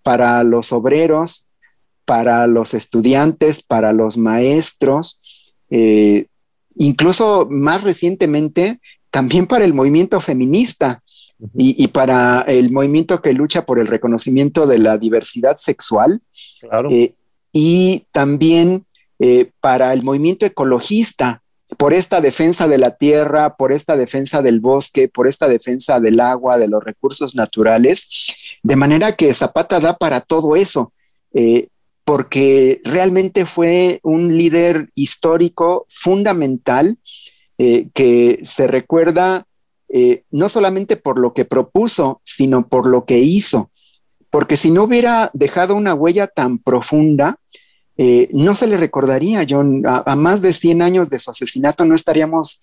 [0.02, 1.46] para los obreros,
[2.04, 5.20] para los estudiantes, para los maestros,
[5.70, 6.26] eh,
[6.76, 11.02] incluso más recientemente también para el movimiento feminista
[11.54, 16.20] y, para el movimiento que lucha por el reconocimiento de la diversidad sexual
[16.90, 17.14] eh,
[17.52, 18.86] y también
[19.20, 21.44] eh, para el movimiento ecologista
[21.78, 26.20] por esta defensa de la tierra, por esta defensa del bosque, por esta defensa del
[26.20, 30.92] agua, de los recursos naturales, de manera que Zapata da para todo eso,
[31.32, 31.68] eh,
[32.04, 36.98] porque realmente fue un líder histórico fundamental
[37.56, 39.46] eh, que se recuerda
[39.88, 43.70] eh, no solamente por lo que propuso, sino por lo que hizo,
[44.30, 47.38] porque si no hubiera dejado una huella tan profunda,
[47.96, 51.94] eh, no se le recordaría, John, a, más de 100 años de su asesinato no
[51.94, 52.60] estaríamos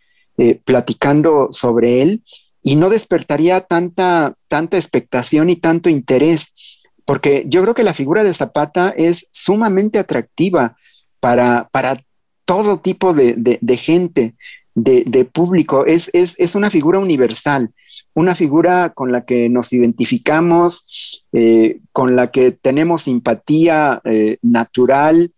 [0.63, 2.23] platicando sobre él
[2.63, 6.80] y no despertaría tanta, tanta expectación y tanto interés,
[7.11, 10.77] porque yo creo que la figura de Zapata es sumamente atractiva
[11.19, 12.01] para, para
[12.45, 14.35] todo tipo de gente
[14.75, 17.71] de, público, es, es, una figura universal,
[18.13, 25.33] una figura con la que nos identificamos, eh, con la que tenemos simpatía eh, natural,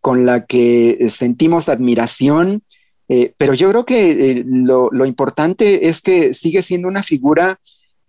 [0.00, 2.62] con la que sentimos admiración,
[3.08, 7.58] eh, pero yo creo que lo, lo importante es que sigue siendo una figura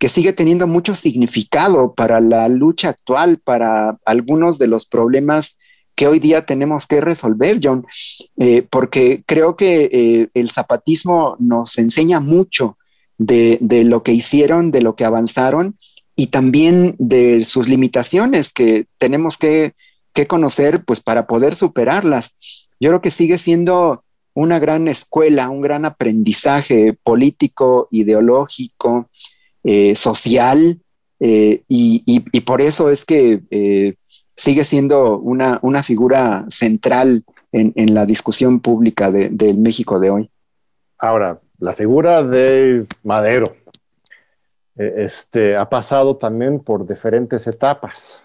[0.00, 5.58] que sigue teniendo mucho significado para la lucha actual, para algunos de los problemas
[5.94, 7.86] que hoy día tenemos que resolver, John,
[8.38, 12.78] eh, porque creo que eh, el zapatismo nos enseña mucho
[13.18, 15.76] de, lo que hicieron, de lo que avanzaron
[16.16, 19.74] y también de sus limitaciones que tenemos que,
[20.28, 22.36] conocer pues para poder superarlas.
[22.78, 29.08] Yo creo que sigue siendo una gran escuela, un gran aprendizaje político, ideológico,
[29.64, 30.80] eh, social,
[31.22, 33.96] y, por eso es que
[34.36, 40.30] sigue siendo una, figura central en, la discusión pública del México de hoy.
[40.98, 43.54] Ahora, la figura de Madero
[44.76, 48.22] eh, este, ha pasado también por diferentes etapas.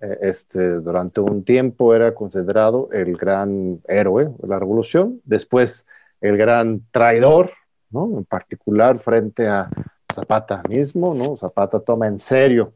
[0.00, 5.86] Eh, este, durante un tiempo era considerado el gran héroe de la revolución, después
[6.20, 7.52] el gran traidor,
[7.90, 8.18] ¿no?
[8.18, 9.70] en particular frente a
[10.14, 11.14] Zapata mismo.
[11.14, 11.36] ¿no?
[11.36, 12.74] Zapata toma en serio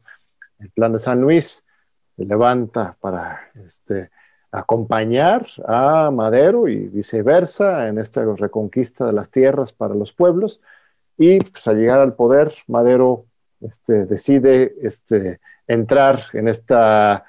[0.59, 1.65] el plan de San Luis
[2.15, 4.09] se levanta para este,
[4.51, 10.59] acompañar a Madero y viceversa en esta reconquista de las tierras para los pueblos.
[11.17, 13.25] Y pues, al llegar al poder, Madero
[13.61, 17.25] este, decide este, entrar en esta,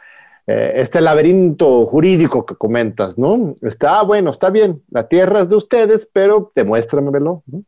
[0.46, 3.54] eh, este laberinto jurídico que comentas, ¿no?
[3.62, 7.64] Está, ah, bueno, está bien, la tierra es de ustedes, pero demuéstramelo, ¿no?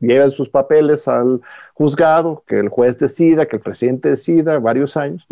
[0.00, 1.40] Llevan sus papeles al
[1.74, 5.26] juzgado, que el juez decida, que el presidente decida, varios años.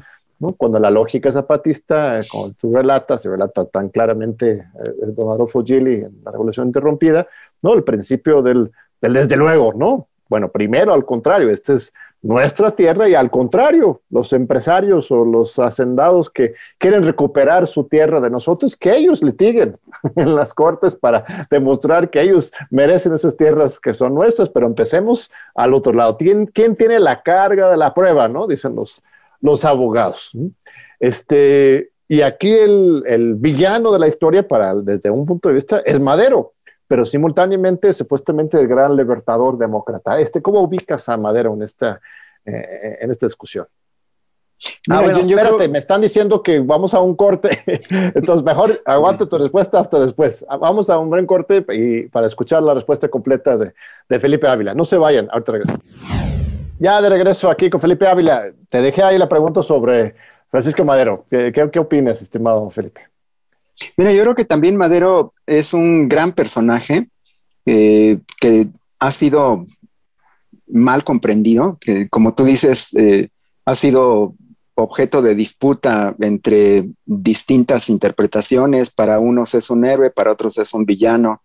[0.57, 5.63] Cuando la lógica zapatista, eh, como tú relatas, se relata tan claramente eh, don Adolfo
[5.65, 7.27] Gili en la Revolución Interrumpida,
[7.63, 7.75] ¿no?
[7.75, 10.09] El principio del, del desde luego, ¿no?
[10.29, 11.93] Bueno, primero al contrario, esta es
[12.25, 18.19] nuestra tierra y al contrario, los empresarios o los hacendados que quieren recuperar su tierra
[18.19, 19.77] de nosotros, que ellos litiguen
[20.17, 25.31] en las cortes para demostrar que ellos merecen esas tierras que son nuestras, pero empecemos
[25.55, 26.17] al otro lado.
[26.17, 28.47] ¿Quién, quién tiene la carga de la prueba, no?
[28.47, 29.03] Dicen los,
[29.43, 30.33] los abogados.
[31.01, 36.01] Este, y aquí el, villano de la historia, para, desde un punto de vista, es
[36.01, 36.54] Madero,
[36.95, 40.21] pero simultáneamente, supuestamente, el gran libertador demócrata.
[40.21, 42.01] Este, ¿Cómo ubicas a Madero en esta,
[42.47, 43.67] eh, en esta discusión?
[44.89, 47.49] ah, bueno, espérate, me están diciendo que vamos a un corte,
[48.15, 50.47] entonces mejor aguante tu respuesta hasta después.
[50.49, 53.75] Vamos a un buen corte y para escuchar la respuesta completa de,
[54.09, 54.73] de Felipe Ávila.
[54.73, 55.77] No se vayan, ahorita regreso.
[56.79, 60.15] Ya de regreso aquí con Felipe Ávila, te dejé ahí la pregunta sobre
[60.49, 61.27] Francisco Madero.
[61.29, 63.01] ¿Qué, qué, opinas, estimado Felipe?
[63.97, 67.09] Mira, yo creo que también Madero es un gran personaje
[67.67, 68.69] eh, que
[68.99, 69.67] ha sido
[70.69, 73.29] mal comprendido, que como tú dices, eh,
[73.65, 74.35] ha sido
[74.75, 78.91] objeto de disputa entre distintas interpretaciones.
[78.91, 81.43] Para unos es un héroe, para otros es un villano.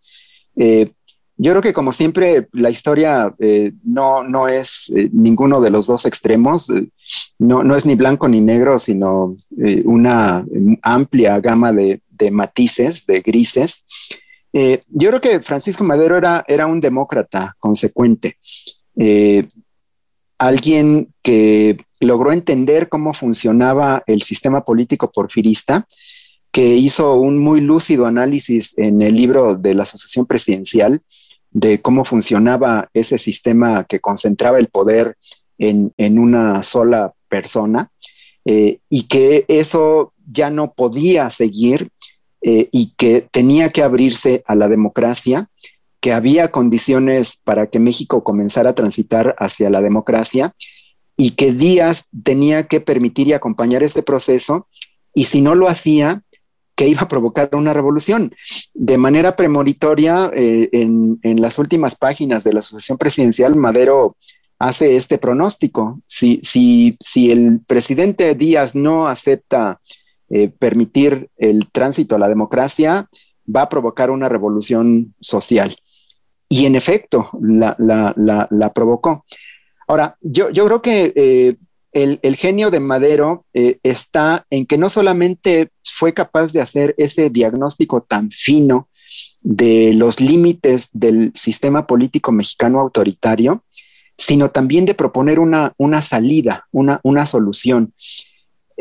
[0.56, 0.92] Eh,
[1.38, 3.34] Yo creo que como siempre la historia
[3.84, 6.68] no, no es ninguno de los dos extremos,
[7.38, 9.38] no, no es ni blanco ni negro, sino
[9.86, 10.44] una
[10.82, 13.86] amplia gama de, de, matices, de grises.
[14.54, 18.38] yo creo que Francisco Madero era, era un demócrata consecuente,
[20.38, 25.86] alguien que logró entender cómo funcionaba el sistema político porfirista,
[26.52, 31.04] que hizo un muy lúcido análisis en el libro de la Asociación Presidencial
[31.52, 35.18] de cómo funcionaba ese sistema que concentraba el poder
[35.58, 37.92] en, una sola persona
[38.46, 41.90] eh, y que eso ya no podía seguir
[42.42, 45.50] eh, y que tenía que abrirse a la democracia,
[46.00, 50.56] que había condiciones para que México comenzara a transitar hacia la democracia
[51.18, 54.68] y que Díaz tenía que permitir y acompañar este proceso
[55.14, 56.24] y si no lo hacía,
[56.80, 58.34] que iba a provocar una revolución.
[58.74, 64.16] De manera premonitoria, eh, en, las últimas páginas de la Asociación Presidencial, Madero
[64.60, 66.00] hace este pronóstico.
[66.06, 69.82] Si, si, si el presidente Díaz no acepta
[70.30, 73.10] eh, permitir el tránsito a la democracia,
[73.54, 75.76] va a provocar una revolución social.
[76.48, 79.26] Y en efecto, la, la provocó.
[79.90, 81.56] Ahora, yo, yo creo que eh,
[81.92, 87.32] el, genio de Madero eh, está en que no solamente fue capaz de hacer ese
[87.32, 88.90] diagnóstico tan fino
[89.42, 93.64] de los límites del sistema político mexicano autoritario,
[94.16, 97.94] sino también de proponer una, una salida, una, una solución.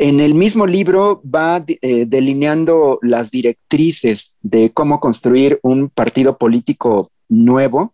[0.01, 7.11] En el mismo libro va eh, delineando las directrices de cómo construir un partido político
[7.27, 7.93] nuevo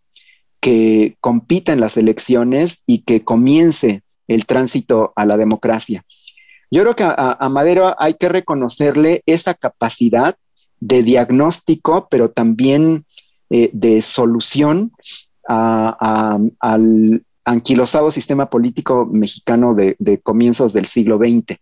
[0.60, 6.06] que compita en las elecciones y que comience el tránsito a la democracia.
[6.70, 10.36] Yo creo que a, Madero hay que reconocerle esa capacidad
[10.80, 13.06] de diagnóstico, pero también
[13.50, 14.92] eh, de solución
[15.48, 21.58] al anquilosado sistema político mexicano de, de comienzos del siglo XX.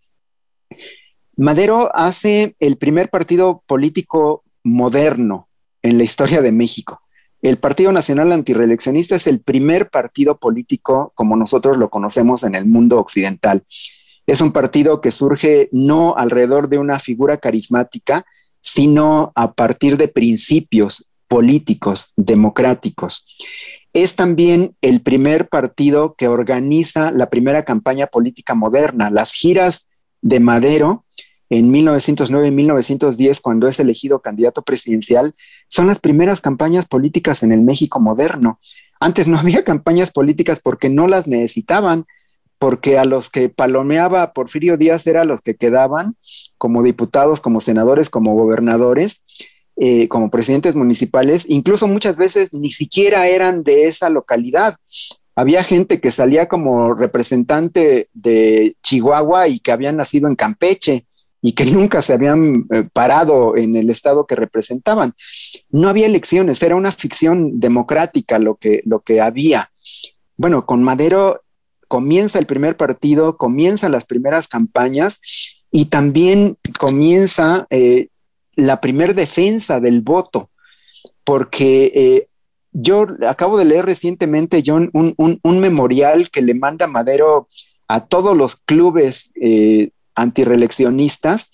[1.35, 5.47] Madero hace el primer partido político moderno
[5.81, 7.01] en la historia de México.
[7.41, 12.65] El Partido Nacional Antireeleccionista es el primer partido político como nosotros lo conocemos en el
[12.65, 13.63] mundo occidental.
[14.27, 18.25] Es un partido que surge no alrededor de una figura carismática,
[18.61, 23.25] sino a partir de principios políticos democráticos.
[23.91, 29.09] Es también el primer partido que organiza la primera campaña política moderna.
[29.09, 29.89] Las giras
[30.21, 31.02] de Madero
[31.57, 35.35] en 1909 y 1910, cuando es elegido candidato presidencial,
[35.67, 38.59] son las primeras campañas políticas en el México moderno.
[38.99, 42.05] Antes no había campañas políticas porque no las necesitaban,
[42.57, 46.15] porque a los que palomeaba Porfirio Díaz eran los que quedaban
[46.57, 49.21] como diputados, como senadores, como gobernadores,
[49.75, 54.77] eh, como presidentes municipales, incluso muchas veces ni siquiera eran de esa localidad.
[55.35, 61.05] Había gente que salía como representante de Chihuahua y que habían nacido en Campeche
[61.43, 65.13] y que nunca se habían eh, parado en el estado que representaban.
[65.69, 69.69] No había elecciones, era una ficción democrática lo que, lo que había.
[70.37, 71.43] Bueno, con Madero
[71.87, 75.19] comienza el primer partido, comienzan las primeras campañas
[75.69, 78.07] y también comienza eh,
[78.55, 80.49] la primer defensa del voto,
[81.23, 82.25] porque eh,
[82.71, 87.47] yo acabo de leer recientemente, John, un, memorial que le manda Madero
[87.87, 89.31] a todos los clubes
[90.15, 91.49] antireleccionistas,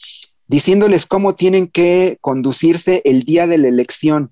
[0.47, 4.31] diciéndoles cómo tienen que conducirse el día de la elección,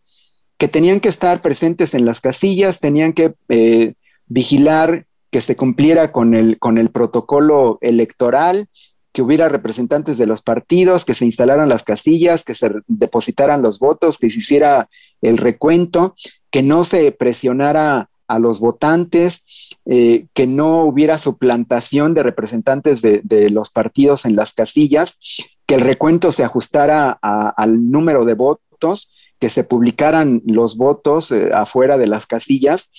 [0.58, 3.94] que tenían que estar presentes en las casillas, tenían que eh,
[4.26, 8.68] vigilar que se cumpliera con el, con el protocolo electoral,
[9.12, 13.80] que hubiera representantes de los partidos, que se instalaran las casillas, que se depositaran los
[13.80, 14.90] votos, que se hiciera
[15.22, 16.16] el recuento,
[16.52, 23.50] que no se presionara a los votantes, eh, que no hubiera suplantación de representantes de,
[23.50, 25.18] los partidos en las casillas,
[25.66, 31.52] que el recuento se ajustara al número de votos, que se publicaran los votos eh,
[31.54, 32.90] afuera de las casillas,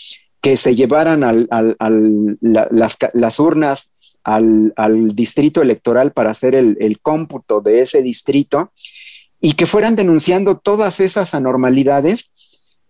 [0.40, 1.20] que se llevaran
[2.40, 3.90] las, urnas
[4.24, 4.72] al,
[5.14, 8.72] distrito electoral para hacer el, cómputo de ese distrito
[9.40, 12.30] y que fueran denunciando todas esas anormalidades.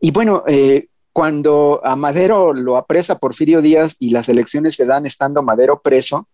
[0.01, 0.89] Y bueno, eh,
[1.19, 6.29] cuando a Madero lo apresa Porfirio Díaz y las elecciones se dan estando Madero preso,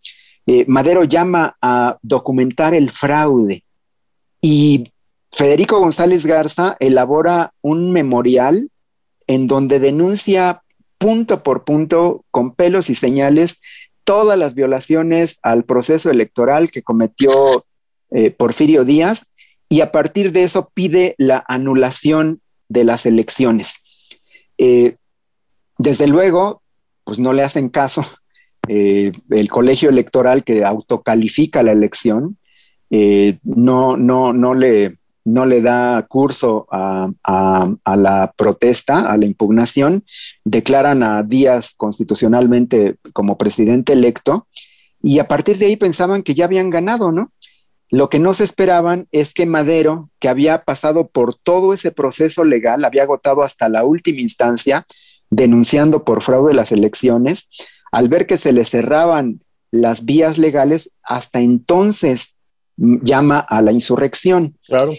[0.46, 3.64] eh, Madero llama a documentar el fraude
[4.42, 4.92] y
[5.32, 8.68] Federico González Garza elabora un memorial
[9.26, 10.62] en donde denuncia
[10.98, 13.62] punto por punto, con pelos y señales,
[14.04, 17.64] todas las violaciones al proceso electoral que cometió
[18.10, 19.28] eh, Porfirio Díaz
[19.70, 23.76] y a partir de eso pide la anulación de las elecciones.
[24.58, 24.94] Eh,
[25.78, 26.62] desde luego,
[27.04, 28.04] pues no le hacen caso
[28.68, 32.38] eh, el colegio electoral que autocalifica la elección,
[33.42, 37.10] no, no, no, le, no le da curso a,
[37.96, 40.04] la protesta, a la impugnación,
[40.44, 44.46] declaran a Díaz constitucionalmente como presidente electo
[45.02, 47.32] y a partir de ahí pensaban que ya habían ganado, ¿no?
[47.90, 52.44] Lo que no se esperaban es que Madero, que había pasado por todo ese proceso
[52.44, 54.86] legal, había agotado hasta la última instancia,
[55.30, 57.48] denunciando por fraude las elecciones,
[57.92, 62.34] al ver que se le cerraban las vías legales, hasta entonces
[62.76, 64.56] llama a la insurrección.
[64.66, 64.92] Claro.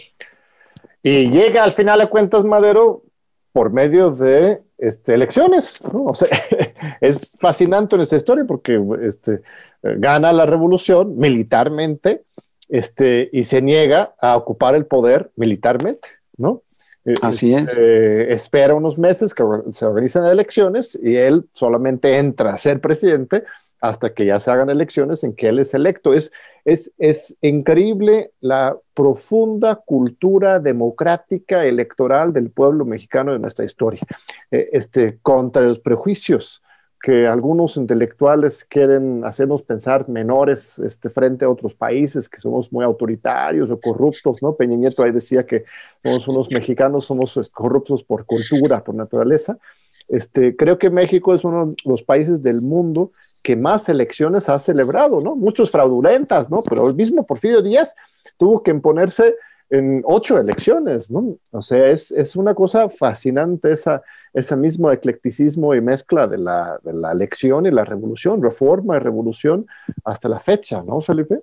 [1.01, 3.03] Y llega al final de cuentas Madero
[3.51, 5.77] por medio de este, elecciones.
[5.81, 6.27] O sea,
[7.01, 9.41] es fascinante en esta historia porque este,
[9.81, 12.24] gana la revolución militarmente
[12.70, 16.61] este, y se niega a ocupar el poder militarmente, ¿no?
[17.05, 17.70] Eh, Así es.
[17.70, 23.43] Este, espera unos meses que se organizan elecciones y él solamente entra a ser presidente
[23.80, 26.13] hasta que ya se hagan elecciones en que él es electo.
[26.13, 26.32] Es,
[26.63, 34.01] es, es increíble la profunda cultura democrática electoral del pueblo mexicano de nuestra historia,
[34.49, 36.63] eh, este, contra los prejuicios
[37.05, 42.83] que algunos intelectuales quieren hacernos pensar menores este, frente a otros países, que somos muy
[42.83, 44.55] autoritarios o corruptos, ¿no?
[44.55, 45.65] Peña Nieto ahí decía que
[46.03, 49.59] somos unos mexicanos, somos este, corruptos por cultura, por naturaleza.
[50.07, 53.11] Este, creo que México es uno de los países del mundo
[53.43, 55.35] que más elecciones ha celebrado, ¿no?
[55.35, 56.63] Muchos fraudulentas, ¿no?
[56.63, 57.93] Pero el mismo Porfirio Díaz
[58.37, 59.35] tuvo que imponerse
[59.70, 61.38] en ocho elecciones, ¿no?
[61.51, 64.01] O sea, es, es una cosa fascinante esa,
[64.34, 68.99] ese mismo eclecticismo y mezcla de la, de la elección y la revolución, reforma y
[68.99, 69.66] revolución
[70.03, 71.39] hasta la fecha, ¿no, Felipe?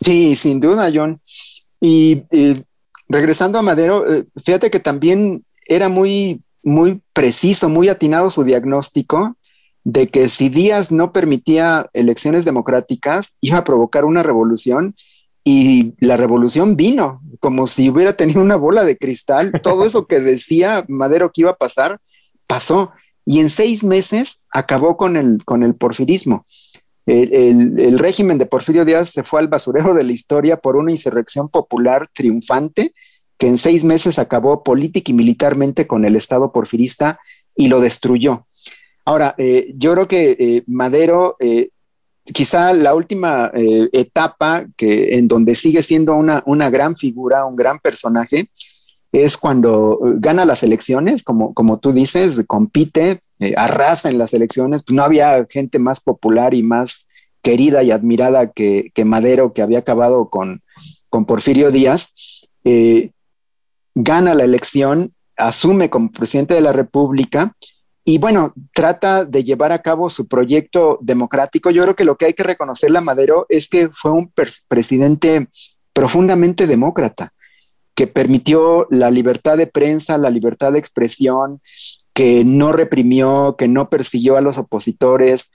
[0.00, 1.20] Sí, sin duda, John.
[1.80, 2.24] Y,
[3.08, 9.36] regresando a Madero, eh, fíjate que también era muy, muy preciso, muy atinado su diagnóstico
[9.84, 14.94] de que si Díaz no permitía elecciones democráticas, iba a provocar una revolución
[15.44, 19.52] y la revolución vino, como si hubiera tenido una bola de cristal.
[19.62, 22.00] Todo eso que decía Madero que iba a pasar,
[22.46, 22.92] pasó.
[23.24, 26.44] Y en seis meses acabó con el, con el porfirismo.
[27.04, 31.48] El, régimen de Porfirio Díaz se fue al basurero de la historia por una insurrección
[31.48, 32.94] popular triunfante
[33.38, 37.18] que en seis meses acabó política y militarmente con el Estado porfirista
[37.56, 38.46] y lo destruyó.
[39.04, 41.70] Ahora, eh, yo creo que eh, Madero eh,
[42.24, 47.56] quizá la última eh, etapa que, en donde sigue siendo una, una, gran figura, un
[47.56, 48.48] gran personaje,
[49.10, 54.32] es cuando eh, gana las elecciones, como, como tú dices, compite, eh, arrasa en las
[54.34, 54.84] elecciones.
[54.88, 57.06] No había gente más popular y más
[57.42, 60.62] querida y admirada que, que Madero, que había acabado con,
[61.08, 62.12] con Porfirio Díaz.
[63.94, 67.54] gana la elección, asume como presidente de la República
[68.04, 71.70] y bueno, trata de llevar a cabo su proyecto democrático.
[71.70, 74.32] Yo creo que lo que hay que reconocerle a Madero es que fue un
[74.68, 75.48] presidente
[75.92, 77.32] profundamente demócrata,
[77.94, 81.60] que permitió la libertad de prensa, la libertad de expresión,
[82.12, 85.50] que no reprimió, que no persiguió a los opositores,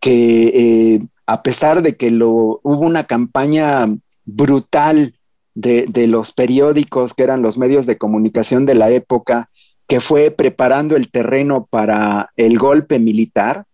[0.00, 3.86] que eh, a pesar de que lo, hubo una campaña
[4.24, 5.14] brutal
[5.54, 9.50] de, de los periódicos, que eran los medios de comunicación de la época,
[9.90, 13.64] que fue preparando el terreno para el golpe militar.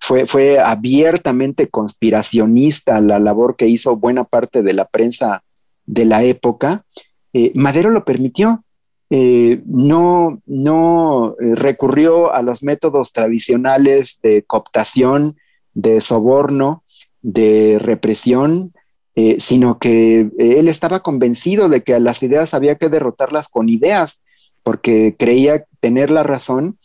[0.00, 5.44] Fue, fue abiertamente conspiracionista la labor que hizo buena parte de la prensa
[5.84, 6.86] de la época.
[7.34, 8.64] Eh, Madero lo permitió.
[9.10, 15.36] Eh, no, no eh, recurrió a los métodos tradicionales de cooptación,
[15.74, 16.84] de soborno,
[17.20, 18.72] de represión,
[19.38, 24.20] sino que él estaba convencido de que las ideas había que derrotarlas con ideas
[24.66, 26.76] porque creía tener la razón.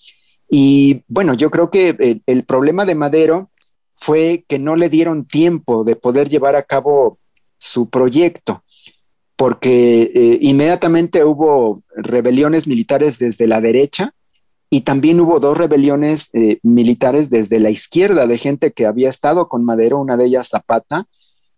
[0.47, 3.49] Y bueno, yo creo que el, problema de Madero
[3.95, 7.17] fue que no le dieron tiempo de poder llevar a cabo
[7.57, 8.63] su proyecto,
[9.35, 14.13] porque eh, inmediatamente hubo rebeliones militares desde la derecha
[14.69, 19.47] y también hubo dos rebeliones eh, militares desde la izquierda de gente que había estado
[19.47, 21.05] con Madero, una de ellas Zapata,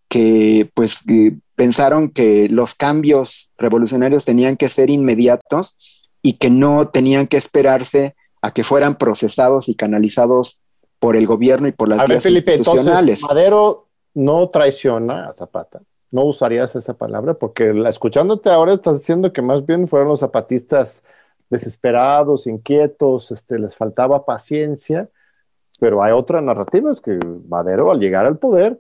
[0.08, 6.88] que pues eh, pensaron que los cambios revolucionarios tenían que ser inmediatos y que no
[6.88, 10.64] tenían que esperarse a que fueran procesados y canalizados
[10.98, 13.22] por el gobierno y por las vías institucionales.
[13.24, 15.82] Madero no traiciona a Zapata.
[16.12, 21.04] No usarías esa palabra porque escuchándote ahora estás diciendo que más bien fueron los zapatistas
[21.50, 25.10] desesperados, inquietos, este, les faltaba paciencia,
[25.80, 28.80] pero hay otra narrativa, es que Madero al llegar al poder,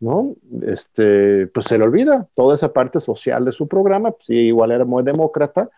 [0.00, 0.34] ¿no?
[0.66, 4.72] Este, pues se le olvida toda esa parte social de su programa, pues sí, igual
[4.72, 5.70] era muy demócrata,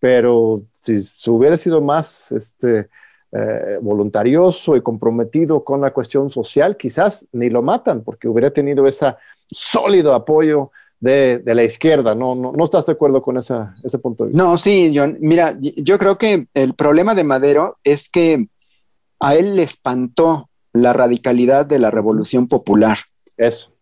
[0.00, 2.88] pero si, se hubiera sido más este,
[3.32, 8.86] eh, voluntarioso y comprometido con la cuestión social, quizás ni lo matan, porque hubiera tenido
[8.86, 9.14] ese
[9.50, 10.70] sólido apoyo
[11.00, 12.14] de, la izquierda.
[12.14, 14.42] ¿No, no, estás de acuerdo con esa, ese punto de vista?
[14.42, 15.18] No, sí, John.
[15.20, 18.46] Mira, yo creo que el problema de Madero es que
[19.20, 22.98] a él le espantó la radicalidad de la revolución popular.
[23.36, 23.72] Eso.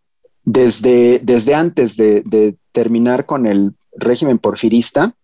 [0.44, 5.14] Desde, desde antes de, de terminar con el régimen porfirista,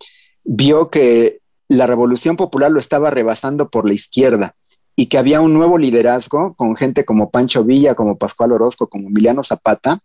[0.45, 4.55] vio que la revolución popular lo estaba rebasando por la izquierda
[4.97, 9.09] y que había un nuevo liderazgo con gente como Pancho Villa, como Pascual Orozco, como
[9.09, 10.01] Emiliano Zapata,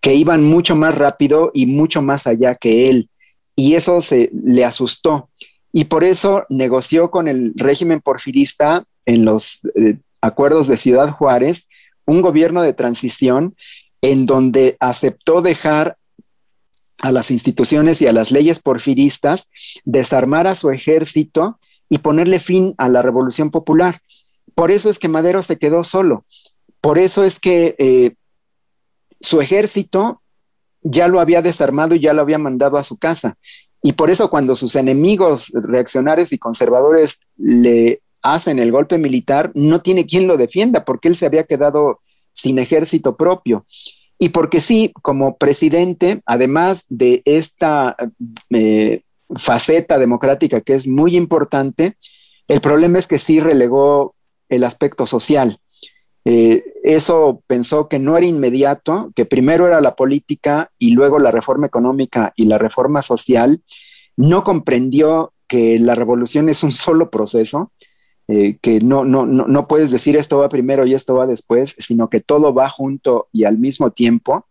[0.00, 3.10] que iban mucho más rápido y mucho más allá que él.
[3.56, 5.28] Y eso se le asustó.
[5.72, 11.68] Y por eso negoció con el régimen porfirista en los eh, acuerdos de Ciudad Juárez
[12.06, 13.54] un gobierno de transición
[14.00, 15.97] en donde aceptó dejar
[16.98, 19.48] a las instituciones y a las leyes porfiristas,
[19.84, 24.00] desarmar a su ejército y ponerle fin a la revolución popular.
[24.54, 26.24] Por eso es que Madero se quedó solo.
[26.80, 28.14] Por eso es que eh,
[29.20, 30.22] su ejército
[30.82, 33.36] ya lo había desarmado y ya lo había mandado a su casa.
[33.82, 39.80] Y por eso cuando sus enemigos reaccionarios y conservadores le hacen el golpe militar, no
[39.80, 42.00] tiene quien lo defienda porque él se había quedado
[42.32, 43.64] sin ejército propio.
[44.18, 47.96] Y porque sí, como presidente, además de esta
[48.50, 49.02] eh,
[49.36, 51.96] faceta democrática que es muy importante,
[52.48, 54.16] el problema es que sí relegó
[54.48, 55.60] el aspecto social.
[56.24, 61.30] Eh, eso pensó que no era inmediato, que primero era la política y luego la
[61.30, 63.62] reforma económica y la reforma social.
[64.16, 67.72] No comprendió que la revolución es un solo proceso,
[68.30, 71.74] eh, que no, no, no, no puedes decir esto va primero y esto va después,
[71.78, 74.46] sino que todo va junto y al mismo tiempo,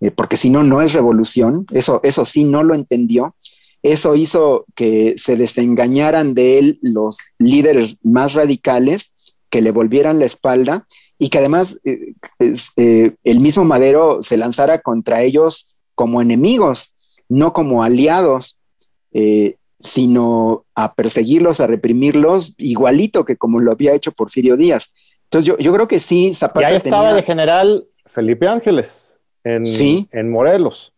[0.00, 1.66] eh, porque si no, no es revolución.
[1.72, 3.34] Eso, eso sí, no lo entendió.
[3.82, 9.12] Eso hizo que se desengañaran de él los líderes más radicales,
[9.50, 10.86] que le volvieran la espalda
[11.18, 16.94] y que además eh, el mismo Madero se lanzara contra ellos como enemigos,
[17.28, 18.60] no como aliados
[19.78, 24.94] sino a perseguirlos, a reprimirlos, igualito que como lo había hecho Porfirio Díaz.
[25.24, 26.70] Entonces yo, yo creo que sí, Zapata.
[26.70, 29.08] Ya estaba de general Felipe Ángeles
[29.44, 29.64] en,
[30.10, 30.92] en Morelos.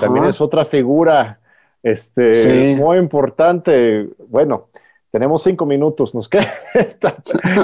[0.00, 1.40] también es otra figura
[1.82, 4.08] este, muy importante.
[4.28, 4.68] Bueno,
[5.10, 7.16] tenemos cinco minutos, nos queda esta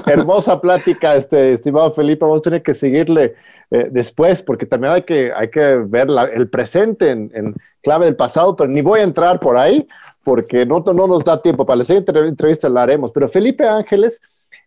[0.07, 3.35] hermosa plática, este, estimado Felipe, vamos a tener que seguirle
[3.71, 8.17] eh, después, porque también hay que, hay que ver el presente en, en, clave del
[8.17, 9.87] pasado, pero ni voy a entrar por ahí,
[10.29, 11.65] porque no, no nos da tiempo.
[11.65, 13.13] Para la siguiente entrevista la haremos.
[13.13, 14.21] Pero Felipe Ángeles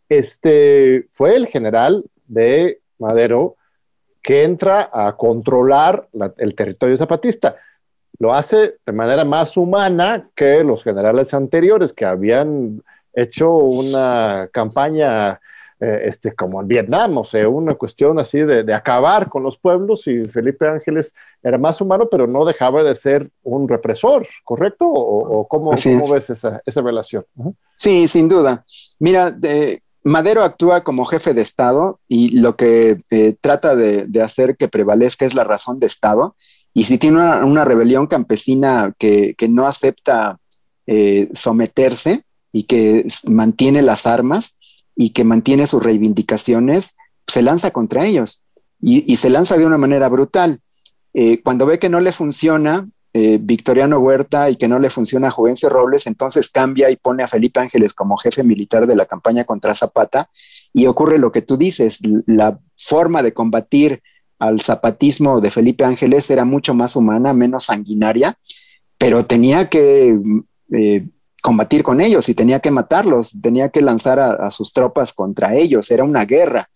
[0.09, 3.57] este, fue el general de Madero
[4.24, 6.07] que entra a controlar
[6.38, 7.57] el territorio zapatista.
[8.18, 12.82] Lo hace de manera más humana que los generales anteriores que habían
[13.14, 15.39] hecho una campaña
[15.82, 20.07] eh, este, como en Vietnam, o sea, una cuestión así de, acabar con los pueblos
[20.07, 24.88] y Felipe Ángeles era más humano, pero no dejaba de ser un represor, ¿correcto?
[24.88, 27.25] ¿O, cómo, ves esa, relación?
[27.75, 28.63] Sí, sin duda.
[28.99, 29.36] Mira,
[30.03, 35.25] Madero actúa como jefe de Estado y lo que eh, trata de, hacer que prevalezca
[35.25, 36.36] es la razón de Estado.
[36.73, 40.38] Y si tiene una, rebelión campesina que, no acepta
[40.88, 44.57] eh, someterse y que mantiene las armas,
[44.96, 46.96] y que mantiene sus reivindicaciones,
[47.28, 48.44] se lanza contra ellos
[48.82, 50.60] y, se lanza de una manera brutal.
[51.14, 55.28] Eh, cuando ve que no le funciona eh, Victoriano Huerta y que no le funciona
[55.28, 59.06] a Juvencio Robles, entonces cambia y pone a Felipe Ángeles como jefe militar de la
[59.06, 60.30] campaña contra Zapata
[60.74, 64.02] y ocurre lo que tú dices, la forma de combatir
[64.39, 68.38] al zapatismo de Felipe Ángeles era mucho más humana, menos sanguinaria,
[68.98, 70.18] pero tenía que
[70.72, 71.08] eh,
[71.42, 75.89] combatir con ellos y tenía que matarlos, tenía que lanzar a, sus tropas contra ellos,
[75.92, 76.70] era una guerra,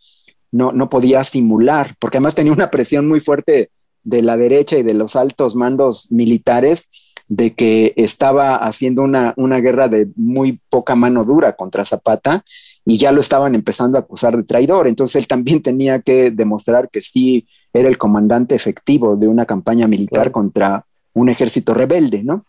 [0.52, 3.70] no, no podía simular, porque además tenía una presión muy fuerte
[4.04, 6.90] de la derecha y de los altos mandos militares
[7.28, 12.44] de que estaba haciendo una, una guerra de muy poca mano dura contra Zapata
[12.86, 14.88] y ya lo estaban empezando a acusar de traidor.
[14.88, 19.88] Entonces él también tenía que demostrar que sí era el comandante efectivo de una campaña
[19.88, 22.46] militar contra un ejército rebelde, ¿no?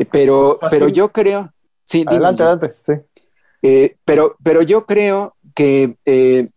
[0.00, 1.52] Eh, pero, pero yo creo.
[1.84, 2.92] Sí, adelante, adelante, sí.
[3.62, 6.48] Eh, pero, pero yo creo que eh,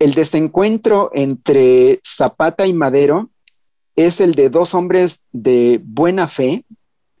[0.00, 3.30] el desencuentro entre Zapata y Madero
[3.94, 6.64] es el de dos hombres de buena fe,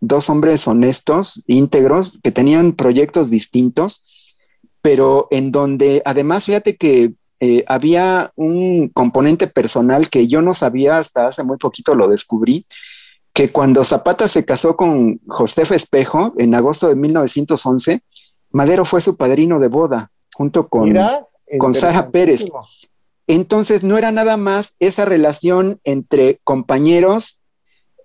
[0.00, 4.34] dos hombres honestos, íntegros, que tenían proyectos distintos,
[4.82, 7.12] pero en donde además, fíjate que
[7.66, 12.66] había un componente personal que yo no sabía hasta hace muy poquito lo descubrí,
[13.32, 18.02] que cuando Zapata se casó con Josefa Espejo en agosto de 1911,
[18.50, 20.92] Madero fue su padrino de boda junto con,
[21.58, 22.46] con Sara Pérez.
[23.26, 27.38] Entonces no era nada más esa relación entre compañeros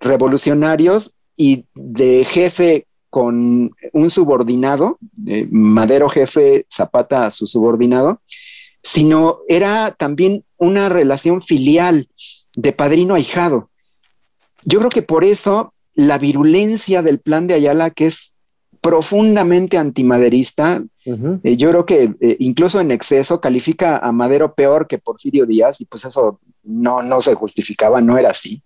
[0.00, 8.20] revolucionarios y de jefe con un subordinado, eh, Madero jefe, Zapata su subordinado,
[8.82, 12.08] sino era también una relación filial
[12.54, 13.70] de padrino ahijado.
[14.66, 18.34] Yo creo que por eso la virulencia del plan de Ayala, que es
[18.82, 20.84] profundamente antimaderista,
[21.44, 25.80] eh, yo creo que eh, incluso en exceso califica a Madero peor que Porfirio Díaz,
[25.80, 28.62] y pues eso no, no se justificaba, no era así.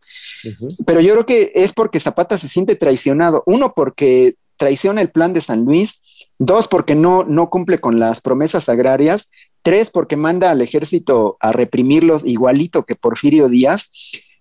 [0.86, 3.42] Pero yo creo que es porque Zapata se siente traicionado.
[3.46, 6.00] Uno, porque traiciona el plan de San Luis.
[6.38, 9.28] Dos, porque no, no cumple con las promesas agrarias.
[9.62, 13.90] Tres, porque manda al ejército a reprimirlos igualito que Porfirio Díaz.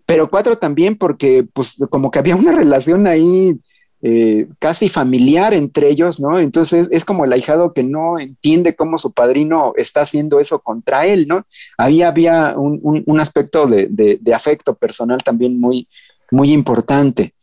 [0.10, 3.60] Pero cuatro, también porque pues como que había una relación ahí
[4.02, 6.40] eh, casi familiar entre ellos, ¿no?
[6.40, 11.06] Entonces es como el ahijado que no entiende cómo su padrino está haciendo eso contra
[11.06, 11.44] él, ¿no?
[11.78, 15.88] Ahí había un, aspecto de, afecto personal también muy,
[16.32, 17.36] muy importante.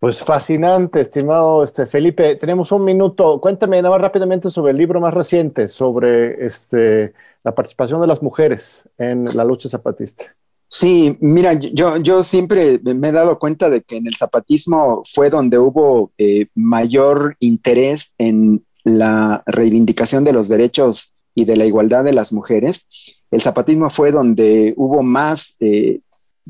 [0.00, 2.34] Pues fascinante, estimado este Felipe.
[2.34, 3.40] Tenemos un minuto.
[3.40, 7.14] Cuéntame nada más rápidamente sobre el libro más reciente, sobre este,
[7.44, 10.34] la participación de las mujeres en la lucha zapatista.
[10.70, 15.30] Sí, mira, yo, yo siempre me he dado cuenta de que en el zapatismo fue
[15.30, 22.04] donde hubo eh, mayor interés en la reivindicación de los derechos y de la igualdad
[22.04, 22.86] de las mujeres.
[23.30, 26.00] El zapatismo fue donde hubo más eh,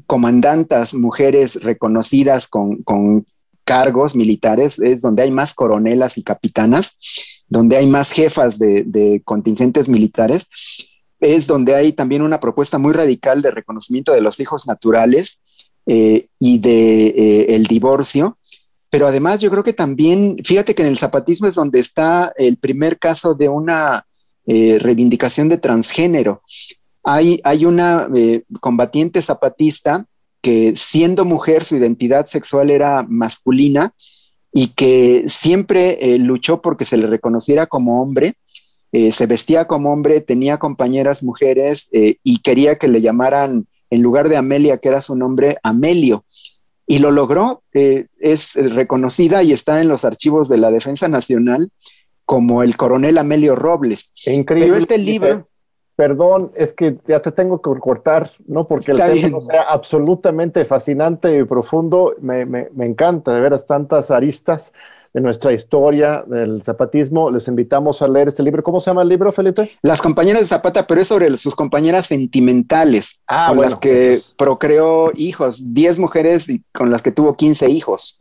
[0.06, 3.24] comandantas mujeres reconocidas con,
[3.64, 6.96] cargos militares, es donde hay más coronelas y capitanas,
[7.48, 10.48] donde hay más jefas de, de contingentes militares
[11.20, 15.40] es donde hay también una propuesta muy radical de reconocimiento de los hijos naturales
[15.86, 18.38] eh, y de eh, el divorcio.
[18.90, 22.56] Pero además yo creo que también, fíjate que en el zapatismo es donde está el
[22.56, 24.06] primer caso de una
[24.46, 26.42] eh, reivindicación de transgénero.
[27.04, 28.08] Hay, hay una
[28.60, 30.06] combatiente zapatista
[30.42, 33.92] que siendo mujer su identidad sexual era masculina
[34.52, 38.36] y que siempre luchó porque se le reconociera como hombre
[38.92, 44.02] eh, se vestía como hombre, tenía compañeras mujeres eh, y quería que le llamaran, en
[44.02, 46.24] lugar de Amelia, que era su nombre, Amelio.
[46.86, 51.70] Y lo logró, eh, es reconocida y está en los archivos de la Defensa Nacional
[52.24, 54.10] como el coronel Amelio Robles.
[54.26, 54.68] Increíble.
[54.68, 55.48] Pero este libro...
[55.96, 58.68] Perdón, es que ya te tengo que cortar, ¿no?
[58.68, 62.14] Porque el tema sea absolutamente fascinante y profundo.
[62.20, 64.72] Me, me, me encanta de veras tantas aristas
[65.18, 67.28] de nuestra historia del zapatismo.
[67.30, 68.62] Les invitamos a leer este libro.
[68.62, 69.72] ¿Cómo se llama el libro, Felipe?
[69.82, 75.10] Las compañeras de Zapata, pero es sobre sus compañeras sentimentales, ah, con las que procreó
[75.16, 78.18] hijos, 10 mujeres y con las que tuvo 15 hijos.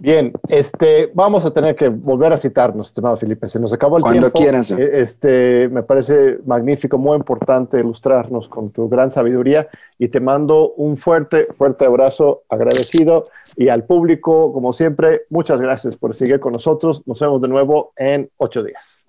[0.00, 3.48] Bien, este, vamos a tener que volver a citarnos, estimado Felipe.
[3.48, 4.30] Se nos acabó el tiempo.
[4.30, 4.70] Cuando quieras.
[4.70, 9.68] Eh, este, me parece magnífico, muy importante ilustrarnos con tu gran sabiduría
[9.98, 13.26] y te mando un fuerte, fuerte abrazo, agradecido
[13.56, 17.02] y al público, como siempre, muchas gracias por seguir con nosotros.
[17.06, 19.02] Nos vemos de nuevo en ocho días.